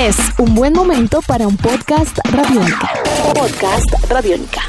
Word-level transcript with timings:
Es 0.00 0.16
un 0.38 0.54
buen 0.54 0.72
momento 0.72 1.20
para 1.28 1.46
un 1.46 1.58
podcast 1.58 2.18
radiónica. 2.32 2.90
Podcast 3.34 3.92
radiónica. 4.08 4.62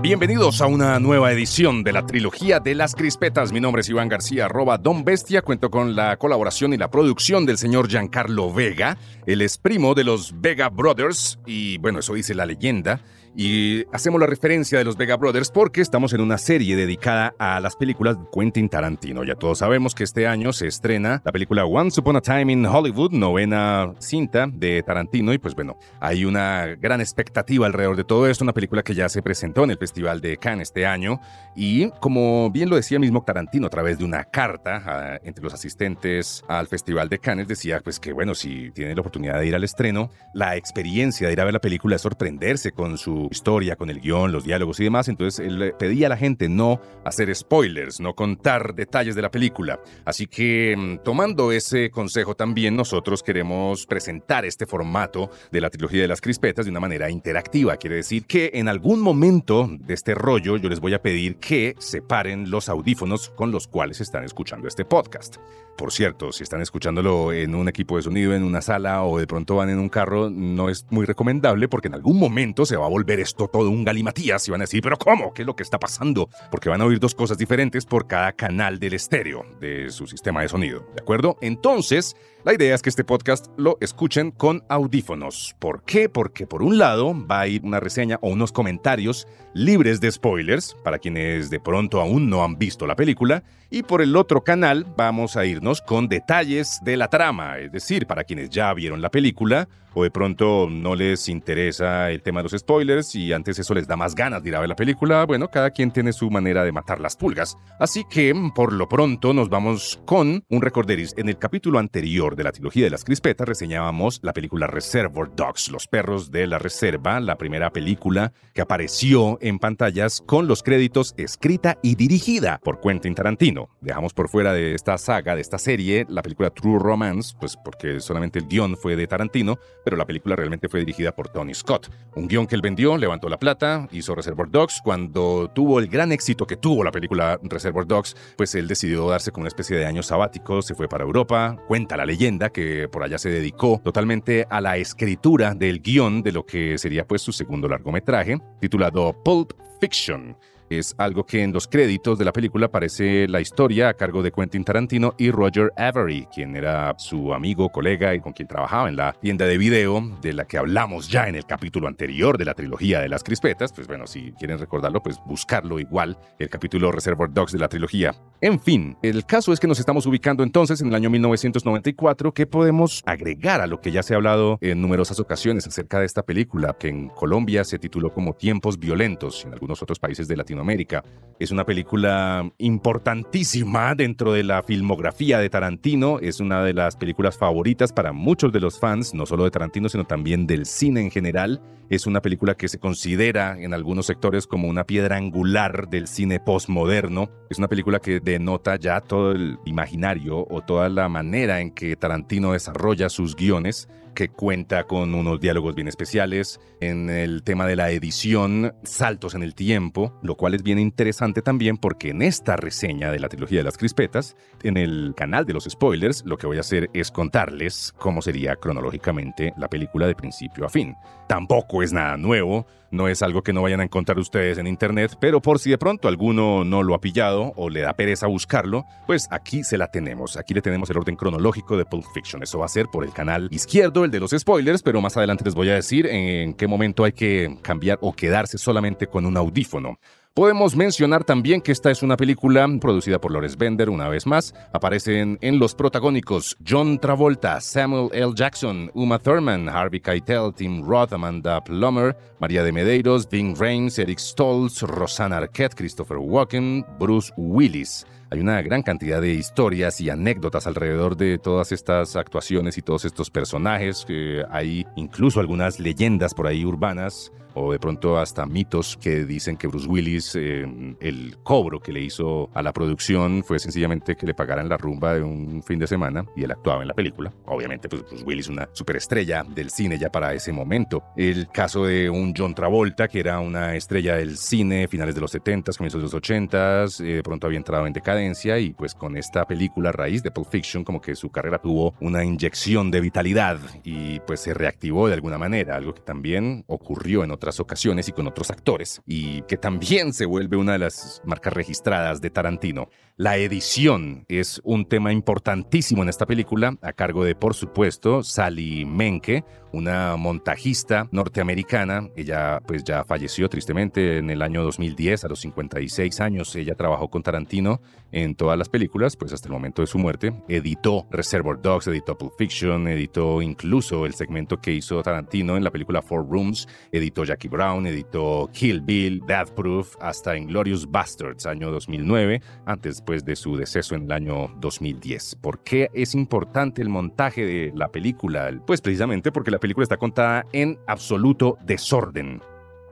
Bienvenidos 0.00 0.60
a 0.60 0.66
una 0.66 1.00
nueva 1.00 1.32
edición 1.32 1.82
de 1.82 1.92
la 1.92 2.06
trilogía 2.06 2.60
de 2.60 2.76
las 2.76 2.94
crispetas. 2.94 3.50
Mi 3.50 3.58
nombre 3.58 3.80
es 3.80 3.88
Iván 3.88 4.08
García, 4.08 4.44
arroba 4.44 4.78
Don 4.78 5.04
Bestia. 5.04 5.42
Cuento 5.42 5.68
con 5.68 5.96
la 5.96 6.16
colaboración 6.16 6.72
y 6.72 6.76
la 6.76 6.92
producción 6.92 7.44
del 7.44 7.58
señor 7.58 7.88
Giancarlo 7.88 8.52
Vega. 8.52 8.96
Él 9.26 9.42
es 9.42 9.58
primo 9.58 9.96
de 9.96 10.04
los 10.04 10.40
Vega 10.40 10.68
Brothers 10.68 11.40
y 11.44 11.78
bueno, 11.78 11.98
eso 11.98 12.14
dice 12.14 12.36
la 12.36 12.46
leyenda. 12.46 13.00
Y 13.38 13.84
hacemos 13.92 14.18
la 14.18 14.26
referencia 14.26 14.78
de 14.78 14.84
los 14.84 14.96
Vega 14.96 15.18
Brothers 15.18 15.50
porque 15.50 15.82
estamos 15.82 16.14
en 16.14 16.22
una 16.22 16.38
serie 16.38 16.74
dedicada 16.74 17.34
a 17.38 17.60
las 17.60 17.76
películas 17.76 18.16
de 18.18 18.24
Quentin 18.32 18.70
Tarantino. 18.70 19.24
Ya 19.24 19.34
todos 19.34 19.58
sabemos 19.58 19.94
que 19.94 20.04
este 20.04 20.26
año 20.26 20.54
se 20.54 20.66
estrena 20.66 21.20
la 21.22 21.32
película 21.32 21.66
Once 21.66 22.00
Upon 22.00 22.16
a 22.16 22.22
Time 22.22 22.50
in 22.50 22.64
Hollywood, 22.64 23.10
novena 23.12 23.92
cinta 23.98 24.46
de 24.50 24.82
Tarantino. 24.82 25.34
Y 25.34 25.38
pues 25.38 25.54
bueno, 25.54 25.76
hay 26.00 26.24
una 26.24 26.64
gran 26.80 27.02
expectativa 27.02 27.66
alrededor 27.66 27.96
de 27.96 28.04
todo 28.04 28.26
esto. 28.26 28.42
Una 28.42 28.54
película 28.54 28.82
que 28.82 28.94
ya 28.94 29.06
se 29.10 29.20
presentó 29.20 29.64
en 29.64 29.72
el 29.72 29.76
Festival 29.76 30.22
de 30.22 30.38
Cannes 30.38 30.68
este 30.68 30.86
año. 30.86 31.20
Y 31.54 31.90
como 32.00 32.50
bien 32.50 32.70
lo 32.70 32.76
decía 32.76 32.98
mismo 32.98 33.22
Tarantino 33.22 33.66
a 33.66 33.70
través 33.70 33.98
de 33.98 34.04
una 34.06 34.24
carta 34.24 34.76
a, 34.76 35.20
entre 35.24 35.44
los 35.44 35.52
asistentes 35.52 36.42
al 36.48 36.68
Festival 36.68 37.10
de 37.10 37.18
Cannes, 37.18 37.48
decía 37.48 37.82
pues 37.84 38.00
que 38.00 38.14
bueno, 38.14 38.34
si 38.34 38.70
tienen 38.70 38.96
la 38.96 39.02
oportunidad 39.02 39.38
de 39.38 39.46
ir 39.46 39.54
al 39.54 39.64
estreno, 39.64 40.08
la 40.32 40.56
experiencia 40.56 41.26
de 41.26 41.34
ir 41.34 41.40
a 41.42 41.44
ver 41.44 41.52
la 41.52 41.60
película 41.60 41.96
es 41.96 42.02
sorprenderse 42.02 42.72
con 42.72 42.96
su 42.96 43.25
historia, 43.30 43.76
con 43.76 43.90
el 43.90 44.00
guion, 44.00 44.32
los 44.32 44.44
diálogos 44.44 44.80
y 44.80 44.84
demás. 44.84 45.08
Entonces 45.08 45.46
él 45.46 45.74
pedía 45.78 46.06
a 46.06 46.10
la 46.10 46.16
gente 46.16 46.48
no 46.48 46.80
hacer 47.04 47.34
spoilers, 47.34 48.00
no 48.00 48.14
contar 48.14 48.74
detalles 48.74 49.14
de 49.14 49.22
la 49.22 49.30
película. 49.30 49.80
Así 50.04 50.26
que 50.26 50.74
mm, 50.76 50.98
tomando 51.04 51.52
ese 51.52 51.90
consejo 51.90 52.34
también 52.34 52.76
nosotros 52.76 53.22
queremos 53.22 53.86
presentar 53.86 54.44
este 54.44 54.66
formato 54.66 55.30
de 55.50 55.60
la 55.60 55.70
trilogía 55.70 56.02
de 56.02 56.08
las 56.08 56.20
crispetas 56.20 56.64
de 56.64 56.70
una 56.70 56.80
manera 56.80 57.10
interactiva. 57.10 57.76
Quiere 57.76 57.96
decir 57.96 58.26
que 58.26 58.50
en 58.54 58.68
algún 58.68 59.00
momento 59.00 59.68
de 59.70 59.94
este 59.94 60.14
rollo 60.14 60.56
yo 60.56 60.68
les 60.68 60.80
voy 60.80 60.94
a 60.94 61.02
pedir 61.02 61.36
que 61.36 61.74
separen 61.78 62.50
los 62.50 62.68
audífonos 62.68 63.30
con 63.30 63.50
los 63.50 63.66
cuales 63.66 64.00
están 64.00 64.24
escuchando 64.24 64.68
este 64.68 64.84
podcast. 64.84 65.36
Por 65.76 65.92
cierto, 65.92 66.32
si 66.32 66.42
están 66.42 66.62
escuchándolo 66.62 67.34
en 67.34 67.54
un 67.54 67.68
equipo 67.68 67.96
de 67.96 68.02
sonido, 68.02 68.34
en 68.34 68.44
una 68.44 68.62
sala 68.62 69.04
o 69.04 69.18
de 69.18 69.26
pronto 69.26 69.56
van 69.56 69.68
en 69.68 69.78
un 69.78 69.90
carro, 69.90 70.30
no 70.30 70.70
es 70.70 70.86
muy 70.90 71.04
recomendable 71.04 71.68
porque 71.68 71.88
en 71.88 71.94
algún 71.94 72.18
momento 72.18 72.64
se 72.64 72.76
va 72.76 72.86
a 72.86 72.88
volver 72.88 73.15
esto 73.20 73.48
todo 73.48 73.70
un 73.70 73.84
galimatías 73.84 74.46
y 74.48 74.50
van 74.50 74.60
a 74.60 74.64
decir, 74.64 74.82
pero 74.82 74.96
¿cómo? 74.96 75.32
¿Qué 75.32 75.42
es 75.42 75.46
lo 75.46 75.56
que 75.56 75.62
está 75.62 75.78
pasando? 75.78 76.28
Porque 76.50 76.68
van 76.68 76.80
a 76.80 76.84
oír 76.84 76.98
dos 76.98 77.14
cosas 77.14 77.38
diferentes 77.38 77.84
por 77.84 78.06
cada 78.06 78.32
canal 78.32 78.78
del 78.78 78.94
estéreo 78.94 79.44
de 79.60 79.90
su 79.90 80.06
sistema 80.06 80.42
de 80.42 80.48
sonido, 80.48 80.80
¿de 80.94 81.02
acuerdo? 81.02 81.36
Entonces, 81.40 82.16
la 82.46 82.54
idea 82.54 82.76
es 82.76 82.82
que 82.82 82.90
este 82.90 83.02
podcast 83.02 83.48
lo 83.56 83.76
escuchen 83.80 84.30
con 84.30 84.62
audífonos. 84.68 85.56
¿Por 85.58 85.82
qué? 85.82 86.08
Porque 86.08 86.46
por 86.46 86.62
un 86.62 86.78
lado 86.78 87.12
va 87.26 87.40
a 87.40 87.48
ir 87.48 87.62
una 87.64 87.80
reseña 87.80 88.20
o 88.22 88.28
unos 88.28 88.52
comentarios 88.52 89.26
libres 89.52 90.00
de 90.00 90.12
spoilers 90.12 90.76
para 90.84 91.00
quienes 91.00 91.50
de 91.50 91.58
pronto 91.58 92.00
aún 92.00 92.30
no 92.30 92.44
han 92.44 92.56
visto 92.56 92.86
la 92.86 92.94
película 92.94 93.42
y 93.68 93.82
por 93.82 94.00
el 94.00 94.14
otro 94.14 94.44
canal 94.44 94.86
vamos 94.96 95.36
a 95.36 95.44
irnos 95.44 95.82
con 95.82 96.06
detalles 96.06 96.78
de 96.84 96.96
la 96.96 97.08
trama, 97.08 97.58
es 97.58 97.72
decir, 97.72 98.06
para 98.06 98.22
quienes 98.22 98.50
ya 98.50 98.72
vieron 98.74 99.02
la 99.02 99.10
película 99.10 99.66
o 99.96 100.02
de 100.02 100.10
pronto 100.10 100.68
no 100.70 100.94
les 100.94 101.26
interesa 101.30 102.10
el 102.10 102.20
tema 102.20 102.40
de 102.40 102.50
los 102.50 102.60
spoilers 102.60 103.14
y 103.14 103.32
antes 103.32 103.58
eso 103.58 103.72
les 103.72 103.88
da 103.88 103.96
más 103.96 104.14
ganas 104.14 104.42
de 104.42 104.50
ir 104.50 104.56
a 104.56 104.60
ver 104.60 104.68
la 104.68 104.76
película, 104.76 105.24
bueno, 105.24 105.48
cada 105.48 105.70
quien 105.70 105.90
tiene 105.90 106.12
su 106.12 106.30
manera 106.30 106.64
de 106.64 106.72
matar 106.72 107.00
las 107.00 107.16
pulgas. 107.16 107.56
Así 107.80 108.04
que 108.04 108.34
por 108.54 108.74
lo 108.74 108.90
pronto 108.90 109.32
nos 109.32 109.48
vamos 109.48 109.98
con 110.04 110.44
un 110.50 110.60
recorderis. 110.60 111.14
En 111.16 111.30
el 111.30 111.38
capítulo 111.38 111.78
anterior 111.78 112.35
de 112.36 112.44
la 112.44 112.52
trilogía 112.52 112.84
de 112.84 112.90
las 112.90 113.04
crispetas 113.04 113.48
reseñábamos 113.48 114.20
la 114.22 114.32
película 114.32 114.66
Reservoir 114.66 115.34
Dogs, 115.34 115.70
Los 115.70 115.88
perros 115.88 116.30
de 116.30 116.46
la 116.46 116.58
reserva, 116.58 117.18
la 117.18 117.36
primera 117.36 117.70
película 117.70 118.32
que 118.54 118.60
apareció 118.60 119.38
en 119.40 119.58
pantallas 119.58 120.22
con 120.26 120.46
los 120.46 120.62
créditos 120.62 121.14
escrita 121.16 121.78
y 121.82 121.94
dirigida 121.94 122.60
por 122.62 122.80
Quentin 122.80 123.14
Tarantino. 123.14 123.70
Dejamos 123.80 124.12
por 124.12 124.28
fuera 124.28 124.52
de 124.52 124.74
esta 124.74 124.98
saga, 124.98 125.34
de 125.34 125.40
esta 125.40 125.58
serie, 125.58 126.06
la 126.08 126.22
película 126.22 126.50
True 126.50 126.78
Romance, 126.78 127.34
pues 127.40 127.56
porque 127.56 128.00
solamente 128.00 128.38
el 128.38 128.46
guion 128.46 128.76
fue 128.76 128.96
de 128.96 129.06
Tarantino, 129.06 129.58
pero 129.84 129.96
la 129.96 130.04
película 130.04 130.36
realmente 130.36 130.68
fue 130.68 130.80
dirigida 130.80 131.12
por 131.12 131.28
Tony 131.28 131.54
Scott. 131.54 131.90
Un 132.14 132.28
guion 132.28 132.46
que 132.46 132.54
él 132.54 132.62
vendió, 132.62 132.96
levantó 132.96 133.28
la 133.28 133.38
plata, 133.38 133.88
hizo 133.92 134.14
Reservoir 134.14 134.50
Dogs. 134.50 134.80
Cuando 134.84 135.50
tuvo 135.54 135.78
el 135.78 135.88
gran 135.88 136.12
éxito 136.12 136.46
que 136.46 136.56
tuvo 136.56 136.84
la 136.84 136.90
película 136.90 137.38
Reservoir 137.42 137.86
Dogs, 137.86 138.14
pues 138.36 138.54
él 138.54 138.68
decidió 138.68 139.08
darse 139.08 139.32
como 139.32 139.42
una 139.42 139.48
especie 139.48 139.76
de 139.76 139.86
año 139.86 140.02
sabático, 140.02 140.62
se 140.62 140.74
fue 140.74 140.88
para 140.88 141.04
Europa. 141.04 141.56
Cuenta 141.66 141.96
la 141.96 142.04
leyenda 142.16 142.48
que 142.48 142.88
por 142.88 143.02
allá 143.02 143.18
se 143.18 143.28
dedicó 143.28 143.78
totalmente 143.84 144.46
a 144.48 144.62
la 144.62 144.78
escritura 144.78 145.52
del 145.54 145.82
guion 145.82 146.22
de 146.22 146.32
lo 146.32 146.46
que 146.46 146.78
sería 146.78 147.06
pues 147.06 147.20
su 147.20 147.30
segundo 147.30 147.68
largometraje, 147.68 148.38
titulado 148.58 149.22
Pulp 149.22 149.52
Fiction 149.80 150.34
es 150.70 150.94
algo 150.98 151.24
que 151.24 151.42
en 151.42 151.52
los 151.52 151.66
créditos 151.68 152.18
de 152.18 152.24
la 152.24 152.32
película 152.32 152.66
aparece 152.66 153.28
la 153.28 153.40
historia 153.40 153.88
a 153.88 153.94
cargo 153.94 154.22
de 154.22 154.32
Quentin 154.32 154.64
Tarantino 154.64 155.14
y 155.18 155.30
Roger 155.30 155.72
Avery, 155.76 156.26
quien 156.34 156.56
era 156.56 156.94
su 156.98 157.32
amigo, 157.32 157.70
colega 157.70 158.14
y 158.14 158.20
con 158.20 158.32
quien 158.32 158.48
trabajaba 158.48 158.88
en 158.88 158.96
la 158.96 159.12
tienda 159.12 159.46
de 159.46 159.58
video 159.58 160.02
de 160.20 160.32
la 160.32 160.44
que 160.44 160.58
hablamos 160.58 161.08
ya 161.08 161.28
en 161.28 161.36
el 161.36 161.46
capítulo 161.46 161.88
anterior 161.88 162.38
de 162.38 162.44
la 162.44 162.54
trilogía 162.54 163.00
de 163.00 163.08
las 163.08 163.22
crispetas. 163.22 163.72
Pues 163.72 163.86
bueno, 163.86 164.06
si 164.06 164.32
quieren 164.32 164.58
recordarlo, 164.58 165.02
pues 165.02 165.18
buscarlo 165.24 165.78
igual, 165.78 166.18
el 166.38 166.48
capítulo 166.48 166.90
Reservoir 166.90 167.32
Dogs 167.32 167.52
de 167.52 167.58
la 167.58 167.68
trilogía. 167.68 168.14
En 168.40 168.60
fin, 168.60 168.96
el 169.02 169.24
caso 169.24 169.52
es 169.52 169.60
que 169.60 169.66
nos 169.66 169.78
estamos 169.78 170.06
ubicando 170.06 170.42
entonces 170.42 170.80
en 170.80 170.88
el 170.88 170.94
año 170.94 171.10
1994, 171.10 172.32
que 172.32 172.46
podemos 172.46 173.02
agregar 173.06 173.60
a 173.60 173.66
lo 173.66 173.80
que 173.80 173.92
ya 173.92 174.02
se 174.02 174.14
ha 174.14 174.16
hablado 174.16 174.58
en 174.60 174.80
numerosas 174.80 175.20
ocasiones 175.20 175.66
acerca 175.66 176.00
de 176.00 176.06
esta 176.06 176.22
película, 176.22 176.76
que 176.78 176.88
en 176.88 177.08
Colombia 177.08 177.64
se 177.64 177.78
tituló 177.78 178.12
como 178.12 178.34
Tiempos 178.34 178.78
Violentos, 178.78 179.42
y 179.44 179.46
en 179.46 179.54
algunos 179.54 179.82
otros 179.82 179.98
países 179.98 180.28
de 180.28 180.36
Latinoamérica 180.36 180.55
América. 180.60 181.02
Es 181.38 181.50
una 181.50 181.66
película 181.66 182.50
importantísima 182.56 183.94
dentro 183.94 184.32
de 184.32 184.42
la 184.42 184.62
filmografía 184.62 185.38
de 185.38 185.50
Tarantino. 185.50 186.18
Es 186.18 186.40
una 186.40 186.64
de 186.64 186.72
las 186.72 186.96
películas 186.96 187.36
favoritas 187.36 187.92
para 187.92 188.12
muchos 188.12 188.52
de 188.52 188.60
los 188.60 188.80
fans, 188.80 189.12
no 189.12 189.26
solo 189.26 189.44
de 189.44 189.50
Tarantino, 189.50 189.90
sino 189.90 190.04
también 190.04 190.46
del 190.46 190.64
cine 190.64 191.02
en 191.02 191.10
general. 191.10 191.60
Es 191.90 192.06
una 192.06 192.22
película 192.22 192.54
que 192.54 192.68
se 192.68 192.78
considera 192.78 193.60
en 193.60 193.74
algunos 193.74 194.06
sectores 194.06 194.46
como 194.46 194.66
una 194.66 194.84
piedra 194.84 195.16
angular 195.16 195.88
del 195.90 196.06
cine 196.06 196.40
postmoderno. 196.40 197.28
Es 197.50 197.58
una 197.58 197.68
película 197.68 198.00
que 198.00 198.18
denota 198.18 198.76
ya 198.76 199.02
todo 199.02 199.32
el 199.32 199.58
imaginario 199.66 200.46
o 200.48 200.62
toda 200.62 200.88
la 200.88 201.10
manera 201.10 201.60
en 201.60 201.70
que 201.70 201.96
Tarantino 201.96 202.52
desarrolla 202.52 203.10
sus 203.10 203.36
guiones 203.36 203.88
que 204.16 204.30
cuenta 204.30 204.84
con 204.84 205.14
unos 205.14 205.38
diálogos 205.38 205.74
bien 205.76 205.86
especiales, 205.86 206.58
en 206.80 207.10
el 207.10 207.44
tema 207.44 207.66
de 207.66 207.76
la 207.76 207.90
edición, 207.90 208.74
saltos 208.82 209.34
en 209.34 209.42
el 209.42 209.54
tiempo, 209.54 210.18
lo 210.22 210.36
cual 210.36 210.54
es 210.54 210.62
bien 210.62 210.78
interesante 210.78 211.42
también 211.42 211.76
porque 211.76 212.08
en 212.10 212.22
esta 212.22 212.56
reseña 212.56 213.12
de 213.12 213.20
la 213.20 213.28
trilogía 213.28 213.58
de 213.58 213.64
las 213.64 213.76
crispetas, 213.76 214.34
en 214.62 214.78
el 214.78 215.12
canal 215.14 215.44
de 215.44 215.52
los 215.52 215.64
spoilers, 215.64 216.24
lo 216.24 216.38
que 216.38 216.46
voy 216.46 216.56
a 216.56 216.60
hacer 216.60 216.88
es 216.94 217.10
contarles 217.10 217.92
cómo 217.98 218.22
sería 218.22 218.56
cronológicamente 218.56 219.52
la 219.58 219.68
película 219.68 220.06
de 220.06 220.14
principio 220.14 220.64
a 220.64 220.70
fin. 220.70 220.96
Tampoco 221.28 221.82
es 221.82 221.92
nada 221.92 222.16
nuevo, 222.16 222.66
no 222.90 223.08
es 223.08 223.22
algo 223.22 223.42
que 223.42 223.52
no 223.52 223.62
vayan 223.62 223.80
a 223.80 223.84
encontrar 223.84 224.18
ustedes 224.18 224.56
en 224.56 224.66
internet, 224.66 225.16
pero 225.20 225.42
por 225.42 225.58
si 225.58 225.70
de 225.70 225.76
pronto 225.76 226.08
alguno 226.08 226.64
no 226.64 226.82
lo 226.82 226.94
ha 226.94 227.00
pillado 227.00 227.52
o 227.56 227.68
le 227.68 227.80
da 227.80 227.92
pereza 227.92 228.26
buscarlo, 228.26 228.86
pues 229.06 229.28
aquí 229.30 229.62
se 229.64 229.76
la 229.76 229.88
tenemos. 229.90 230.36
Aquí 230.36 230.54
le 230.54 230.62
tenemos 230.62 230.88
el 230.88 230.96
orden 230.96 231.16
cronológico 231.16 231.76
de 231.76 231.84
Pulp 231.84 232.06
Fiction. 232.14 232.42
Eso 232.42 232.60
va 232.60 232.64
a 232.64 232.68
ser 232.68 232.86
por 232.86 233.04
el 233.04 233.12
canal 233.12 233.48
izquierdo, 233.50 234.04
de 234.10 234.20
los 234.20 234.30
spoilers, 234.30 234.82
pero 234.82 235.00
más 235.00 235.16
adelante 235.16 235.44
les 235.44 235.54
voy 235.54 235.68
a 235.70 235.74
decir 235.74 236.06
en 236.06 236.54
qué 236.54 236.66
momento 236.66 237.04
hay 237.04 237.12
que 237.12 237.58
cambiar 237.62 237.98
o 238.00 238.12
quedarse 238.12 238.58
solamente 238.58 239.06
con 239.06 239.26
un 239.26 239.36
audífono. 239.36 239.98
Podemos 240.36 240.76
mencionar 240.76 241.24
también 241.24 241.62
que 241.62 241.72
esta 241.72 241.90
es 241.90 242.02
una 242.02 242.18
película 242.18 242.68
producida 242.78 243.18
por 243.18 243.32
Lawrence 243.32 243.56
Bender, 243.58 243.88
una 243.88 244.10
vez 244.10 244.26
más. 244.26 244.54
Aparecen 244.74 245.38
en 245.40 245.58
los 245.58 245.74
protagónicos 245.74 246.58
John 246.68 246.98
Travolta, 246.98 247.58
Samuel 247.62 248.10
L. 248.12 248.32
Jackson, 248.34 248.90
Uma 248.92 249.18
Thurman, 249.18 249.66
Harvey 249.66 249.98
Keitel, 249.98 250.52
Tim 250.54 250.86
Roth, 250.86 251.14
Amanda 251.14 251.64
Plummer, 251.64 252.14
María 252.38 252.62
de 252.62 252.70
Medeiros, 252.70 253.26
Ving 253.30 253.56
Rhames, 253.58 253.98
Eric 253.98 254.18
Stoltz, 254.18 254.82
Rosanna 254.82 255.38
Arquette, 255.38 255.74
Christopher 255.74 256.18
Walken, 256.18 256.84
Bruce 256.98 257.32
Willis. 257.38 258.04
Hay 258.28 258.40
una 258.40 258.60
gran 258.60 258.82
cantidad 258.82 259.20
de 259.20 259.34
historias 259.34 260.00
y 260.00 260.10
anécdotas 260.10 260.66
alrededor 260.66 261.16
de 261.16 261.38
todas 261.38 261.70
estas 261.70 262.16
actuaciones 262.16 262.76
y 262.76 262.82
todos 262.82 263.04
estos 263.04 263.30
personajes. 263.30 264.04
hay 264.50 264.84
incluso 264.96 265.38
algunas 265.38 265.78
leyendas 265.78 266.34
por 266.34 266.48
ahí 266.48 266.64
urbanas 266.64 267.32
o 267.56 267.72
de 267.72 267.78
pronto 267.78 268.18
hasta 268.18 268.46
mitos 268.46 268.96
que 268.96 269.24
dicen 269.24 269.56
que 269.56 269.66
Bruce 269.66 269.88
Willis, 269.88 270.36
eh, 270.36 270.66
el 271.00 271.36
cobro 271.42 271.80
que 271.80 271.92
le 271.92 272.00
hizo 272.00 272.50
a 272.54 272.62
la 272.62 272.72
producción 272.72 273.42
fue 273.42 273.58
sencillamente 273.58 274.14
que 274.14 274.26
le 274.26 274.34
pagaran 274.34 274.68
la 274.68 274.76
rumba 274.76 275.14
de 275.14 275.22
un 275.22 275.62
fin 275.62 275.78
de 275.78 275.86
semana 275.86 276.24
y 276.36 276.44
él 276.44 276.50
actuaba 276.50 276.82
en 276.82 276.88
la 276.88 276.94
película. 276.94 277.32
Obviamente, 277.46 277.88
pues 277.88 278.02
Bruce 278.02 278.24
Willis, 278.24 278.48
una 278.48 278.68
superestrella 278.72 279.42
del 279.42 279.70
cine 279.70 279.98
ya 279.98 280.10
para 280.10 280.34
ese 280.34 280.52
momento. 280.52 281.02
El 281.16 281.48
caso 281.48 281.86
de 281.86 282.10
un 282.10 282.34
John 282.36 282.54
Travolta, 282.54 283.08
que 283.08 283.20
era 283.20 283.40
una 283.40 283.74
estrella 283.74 284.16
del 284.16 284.36
cine, 284.36 284.86
finales 284.86 285.14
de 285.14 285.22
los 285.22 285.34
70s, 285.34 285.78
comienzos 285.78 286.00
de 286.00 286.04
los 286.04 286.14
80s, 286.14 287.00
eh, 287.00 287.16
de 287.16 287.22
pronto 287.22 287.46
había 287.46 287.58
entrado 287.58 287.86
en 287.86 287.92
decadencia 287.94 288.58
y 288.58 288.74
pues 288.74 288.94
con 288.94 289.16
esta 289.16 289.46
película 289.46 289.92
raíz 289.92 290.22
de 290.22 290.30
Pulp 290.30 290.50
Fiction 290.50 290.84
como 290.84 291.00
que 291.00 291.14
su 291.14 291.30
carrera 291.30 291.58
tuvo 291.58 291.94
una 292.00 292.22
inyección 292.22 292.90
de 292.90 293.00
vitalidad 293.00 293.58
y 293.82 294.20
pues 294.20 294.40
se 294.40 294.52
reactivó 294.52 295.08
de 295.08 295.14
alguna 295.14 295.38
manera, 295.38 295.76
algo 295.76 295.94
que 295.94 296.02
también 296.02 296.64
ocurrió 296.66 297.24
en 297.24 297.30
otras 297.30 297.45
ocasiones 297.60 298.08
y 298.08 298.12
con 298.12 298.26
otros 298.26 298.50
actores 298.50 299.02
y 299.06 299.42
que 299.42 299.56
también 299.56 300.12
se 300.12 300.26
vuelve 300.26 300.56
una 300.56 300.72
de 300.72 300.78
las 300.80 301.22
marcas 301.24 301.52
registradas 301.52 302.20
de 302.20 302.30
Tarantino. 302.30 302.88
La 303.18 303.38
edición 303.38 304.26
es 304.28 304.60
un 304.62 304.86
tema 304.86 305.10
importantísimo 305.10 306.02
en 306.02 306.10
esta 306.10 306.26
película, 306.26 306.76
a 306.82 306.92
cargo 306.92 307.24
de, 307.24 307.34
por 307.34 307.54
supuesto, 307.54 308.22
Sally 308.22 308.84
Menke, 308.84 309.42
una 309.72 310.16
montajista 310.16 311.08
norteamericana. 311.12 312.10
Ella 312.14 312.60
pues 312.66 312.84
ya 312.84 313.04
falleció 313.04 313.48
tristemente 313.48 314.18
en 314.18 314.28
el 314.28 314.42
año 314.42 314.62
2010, 314.62 315.24
a 315.24 315.28
los 315.28 315.40
56 315.40 316.20
años. 316.20 316.54
Ella 316.56 316.74
trabajó 316.74 317.08
con 317.08 317.22
Tarantino 317.22 317.80
en 318.12 318.34
todas 318.34 318.58
las 318.58 318.68
películas, 318.68 319.16
pues 319.16 319.32
hasta 319.32 319.48
el 319.48 319.52
momento 319.52 319.80
de 319.80 319.86
su 319.86 319.98
muerte. 319.98 320.34
Editó 320.48 321.06
Reservoir 321.10 321.60
Dogs, 321.62 321.86
editó 321.86 322.18
Pulp 322.18 322.34
Fiction, 322.36 322.86
editó 322.86 323.40
incluso 323.40 324.04
el 324.04 324.12
segmento 324.12 324.58
que 324.60 324.72
hizo 324.72 325.02
Tarantino 325.02 325.56
en 325.56 325.64
la 325.64 325.70
película 325.70 326.02
Four 326.02 326.28
Rooms, 326.28 326.68
editó 326.92 327.24
Jackie 327.36 327.48
Brown, 327.48 327.86
editó 327.86 328.48
Kill 328.50 328.80
Bill, 328.80 329.20
Death 329.26 329.50
Proof, 329.50 329.94
hasta 330.00 330.38
Inglorious 330.38 330.90
Bastards, 330.90 331.44
año 331.44 331.70
2009, 331.70 332.40
antes 332.64 333.02
pues 333.02 333.26
de 333.26 333.36
su 333.36 333.58
deceso 333.58 333.94
en 333.94 334.04
el 334.04 334.12
año 334.12 334.48
2010. 334.56 335.36
¿Por 335.42 335.62
qué 335.62 335.90
es 335.92 336.14
importante 336.14 336.80
el 336.80 336.88
montaje 336.88 337.44
de 337.44 337.72
la 337.74 337.88
película? 337.88 338.50
Pues 338.66 338.80
precisamente 338.80 339.32
porque 339.32 339.50
la 339.50 339.58
película 339.58 339.82
está 339.82 339.98
contada 339.98 340.46
en 340.54 340.78
absoluto 340.86 341.58
desorden. 341.66 342.40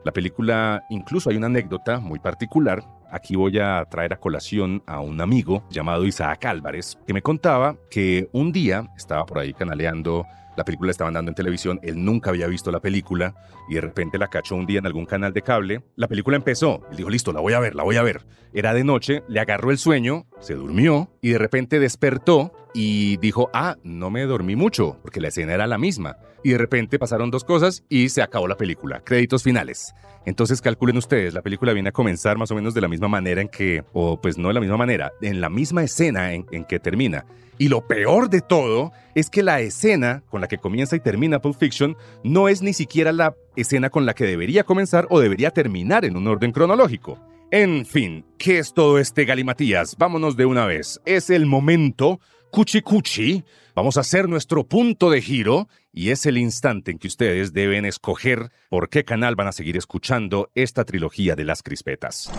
La 0.05 0.13
película, 0.13 0.85
incluso 0.91 1.31
hay 1.31 1.39
una 1.39 1.47
anécdota 1.47 1.99
muy 1.99 2.19
particular. 2.19 2.85
Aquí 3.11 3.37
voy 3.37 3.59
a 3.59 3.83
traer 3.91 4.13
a 4.13 4.21
colación 4.21 4.83
a 4.87 5.01
un 5.01 5.23
amigo 5.23 5.65
llamado 5.71 6.05
Isaac 6.05 6.45
Álvarez, 6.45 6.99
que 7.07 7.15
me 7.15 7.23
contaba 7.23 7.77
que 7.91 8.29
un 8.33 8.53
día 8.53 8.91
estaba 8.95 9.25
por 9.25 9.39
ahí 9.39 9.55
canaleando 9.55 10.27
la 10.57 10.65
película 10.65 10.89
la 10.89 10.93
estaban 10.93 11.15
dando 11.15 11.31
en 11.31 11.35
televisión, 11.35 11.81
él 11.83 12.05
nunca 12.05 12.31
había 12.31 12.47
visto 12.47 12.71
la 12.71 12.81
película 12.81 13.35
y 13.69 13.75
de 13.75 13.81
repente 13.81 14.19
la 14.19 14.29
cachó 14.29 14.55
un 14.55 14.67
día 14.67 14.79
en 14.79 14.87
algún 14.87 15.07
canal 15.07 15.33
de 15.33 15.43
cable. 15.43 15.83
La 15.97 16.09
película 16.09 16.37
empezó, 16.37 16.83
él 16.91 16.97
dijo, 16.97 17.11
listo, 17.11 17.33
la 17.33 17.41
voy 17.41 17.53
a 17.53 17.61
ver, 17.61 17.75
la 17.75 17.83
voy 17.83 17.97
a 17.97 18.03
ver. 18.03 18.27
Era 18.53 18.75
de 18.75 18.85
noche, 18.85 19.23
le 19.29 19.41
agarró 19.41 19.71
el 19.71 19.79
sueño, 19.79 20.27
se 20.41 20.55
durmió 20.55 21.11
y 21.21 21.31
de 21.31 21.39
repente 21.39 21.81
despertó 21.81 22.53
y 22.75 23.17
dijo, 23.19 23.51
ah, 23.53 23.77
no 23.85 24.11
me 24.11 24.23
dormí 24.23 24.57
mucho, 24.57 24.99
porque 25.03 25.21
la 25.21 25.29
escena 25.29 25.55
era 25.55 25.67
la 25.67 25.79
misma. 25.79 26.19
Y 26.43 26.51
de 26.51 26.59
repente 26.59 26.99
pasaron 26.99 27.31
dos 27.31 27.45
cosas 27.45 27.85
y 27.89 28.11
se 28.11 28.21
acabó 28.21 28.49
la 28.49 28.57
película. 28.57 29.01
Créditos 29.01 29.43
finales. 29.43 29.95
Entonces 30.27 30.61
calculen 30.61 30.97
ustedes, 30.97 31.35
la 31.35 31.43
película 31.43 31.73
viene 31.73 31.91
a 31.91 31.93
comenzar 31.93 32.37
más 32.37 32.51
o 32.51 32.55
menos 32.55 32.75
de 32.75 32.81
la 32.81 32.89
misma 32.89 33.09
manera 33.09 33.41
en 33.41 33.49
que, 33.49 33.85
o 33.93 34.21
pues 34.21 34.39
no 34.39 34.49
de 34.49 34.55
la 34.55 34.61
misma 34.61 34.77
manera, 34.77 35.13
en 35.21 35.41
la 35.41 35.49
misma 35.49 35.85
escena 35.85 36.33
en, 36.33 36.47
en 36.51 36.65
que 36.65 36.79
termina. 36.79 37.25
Y 37.59 37.69
lo 37.69 37.87
peor 37.87 38.31
de 38.31 38.41
todo 38.41 38.93
es 39.15 39.31
que 39.31 39.43
la 39.43 39.61
escena 39.61 40.23
con 40.29 40.41
la 40.41 40.49
que 40.49 40.59
comienza 40.59 40.97
y 40.97 41.01
termina 41.01 41.41
Pulp 41.41 41.59
Fiction 41.59 41.97
no 42.25 42.49
es 42.49 42.63
ni 42.63 42.73
siquiera 42.73 43.13
la 43.13 43.35
escena 43.57 43.91
con 43.91 44.07
la 44.07 44.15
que 44.15 44.25
debería 44.25 44.65
comenzar 44.65 45.07
o 45.11 45.21
debería 45.21 45.51
terminar 45.51 46.05
en 46.05 46.17
un 46.17 46.27
orden 46.27 46.53
cronológico. 46.53 47.19
En 47.51 47.87
fin, 47.87 48.25
¿qué 48.39 48.59
es 48.59 48.75
todo 48.75 48.99
este 48.99 49.25
galimatías? 49.25 49.97
Vámonos 49.97 50.37
de 50.37 50.47
una 50.47 50.67
vez. 50.67 51.01
Es 51.05 51.31
el 51.31 51.47
momento 51.47 52.19
cuchi 52.51 52.83
cuchi. 52.83 53.45
Vamos 53.77 53.97
a 53.97 54.01
hacer 54.01 54.29
nuestro 54.29 54.65
punto 54.65 55.11
de 55.11 55.21
giro 55.21 55.69
y 55.93 56.11
es 56.11 56.27
el 56.27 56.39
instante 56.39 56.91
en 56.91 56.99
que 56.99 57.09
ustedes 57.09 57.53
deben 57.53 57.85
escoger 57.85 58.51
por 58.69 58.89
qué 58.89 59.05
canal 59.05 59.37
van 59.37 59.49
a 59.49 59.53
seguir 59.53 59.77
escuchando 59.77 60.51
esta 60.55 60.85
trilogía 60.85 61.37
de 61.37 61.45
las 61.45 61.63
crispetas. 61.63 62.33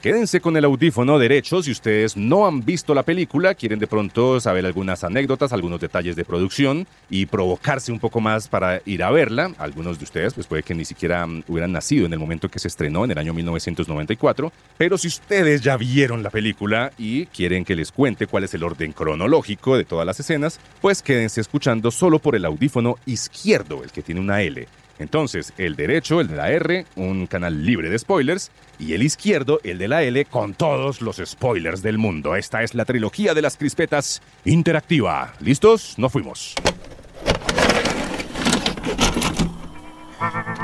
Quédense 0.00 0.40
con 0.40 0.56
el 0.56 0.64
audífono 0.64 1.18
derecho 1.18 1.62
si 1.62 1.70
ustedes 1.70 2.16
no 2.16 2.46
han 2.46 2.64
visto 2.64 2.94
la 2.94 3.02
película, 3.02 3.54
quieren 3.54 3.78
de 3.78 3.86
pronto 3.86 4.40
saber 4.40 4.64
algunas 4.64 5.04
anécdotas, 5.04 5.52
algunos 5.52 5.78
detalles 5.78 6.16
de 6.16 6.24
producción 6.24 6.86
y 7.10 7.26
provocarse 7.26 7.92
un 7.92 7.98
poco 7.98 8.18
más 8.18 8.48
para 8.48 8.80
ir 8.86 9.02
a 9.02 9.10
verla. 9.10 9.52
Algunos 9.58 9.98
de 9.98 10.04
ustedes 10.04 10.32
pues 10.32 10.46
puede 10.46 10.62
que 10.62 10.74
ni 10.74 10.86
siquiera 10.86 11.26
mm, 11.26 11.42
hubieran 11.48 11.72
nacido 11.72 12.06
en 12.06 12.14
el 12.14 12.18
momento 12.18 12.48
que 12.48 12.58
se 12.58 12.68
estrenó 12.68 13.04
en 13.04 13.10
el 13.10 13.18
año 13.18 13.34
1994, 13.34 14.50
pero 14.78 14.96
si 14.96 15.08
ustedes 15.08 15.60
ya 15.60 15.76
vieron 15.76 16.22
la 16.22 16.30
película 16.30 16.92
y 16.96 17.26
quieren 17.26 17.66
que 17.66 17.76
les 17.76 17.92
cuente 17.92 18.26
cuál 18.26 18.44
es 18.44 18.54
el 18.54 18.64
orden 18.64 18.92
cronológico 18.92 19.76
de 19.76 19.84
todas 19.84 20.06
las 20.06 20.18
escenas, 20.18 20.60
pues 20.80 21.02
quédense 21.02 21.42
escuchando 21.42 21.90
solo 21.90 22.20
por 22.20 22.34
el 22.34 22.46
audífono 22.46 22.96
izquierdo, 23.04 23.84
el 23.84 23.92
que 23.92 24.00
tiene 24.00 24.22
una 24.22 24.40
L. 24.40 24.66
Entonces, 25.00 25.52
el 25.58 25.74
derecho, 25.74 26.20
el 26.20 26.28
de 26.28 26.36
la 26.36 26.50
R, 26.50 26.86
un 26.94 27.26
canal 27.26 27.64
libre 27.64 27.90
de 27.90 27.98
spoilers, 27.98 28.52
y 28.78 28.92
el 28.92 29.02
izquierdo, 29.02 29.58
el 29.64 29.78
de 29.78 29.88
la 29.88 30.02
L, 30.02 30.24
con 30.26 30.54
todos 30.54 31.00
los 31.00 31.20
spoilers 31.24 31.82
del 31.82 31.98
mundo. 31.98 32.36
Esta 32.36 32.62
es 32.62 32.74
la 32.74 32.84
trilogía 32.84 33.34
de 33.34 33.42
las 33.42 33.56
crispetas 33.56 34.22
interactiva. 34.44 35.32
¿Listos? 35.40 35.94
No 35.96 36.08
fuimos. 36.10 36.54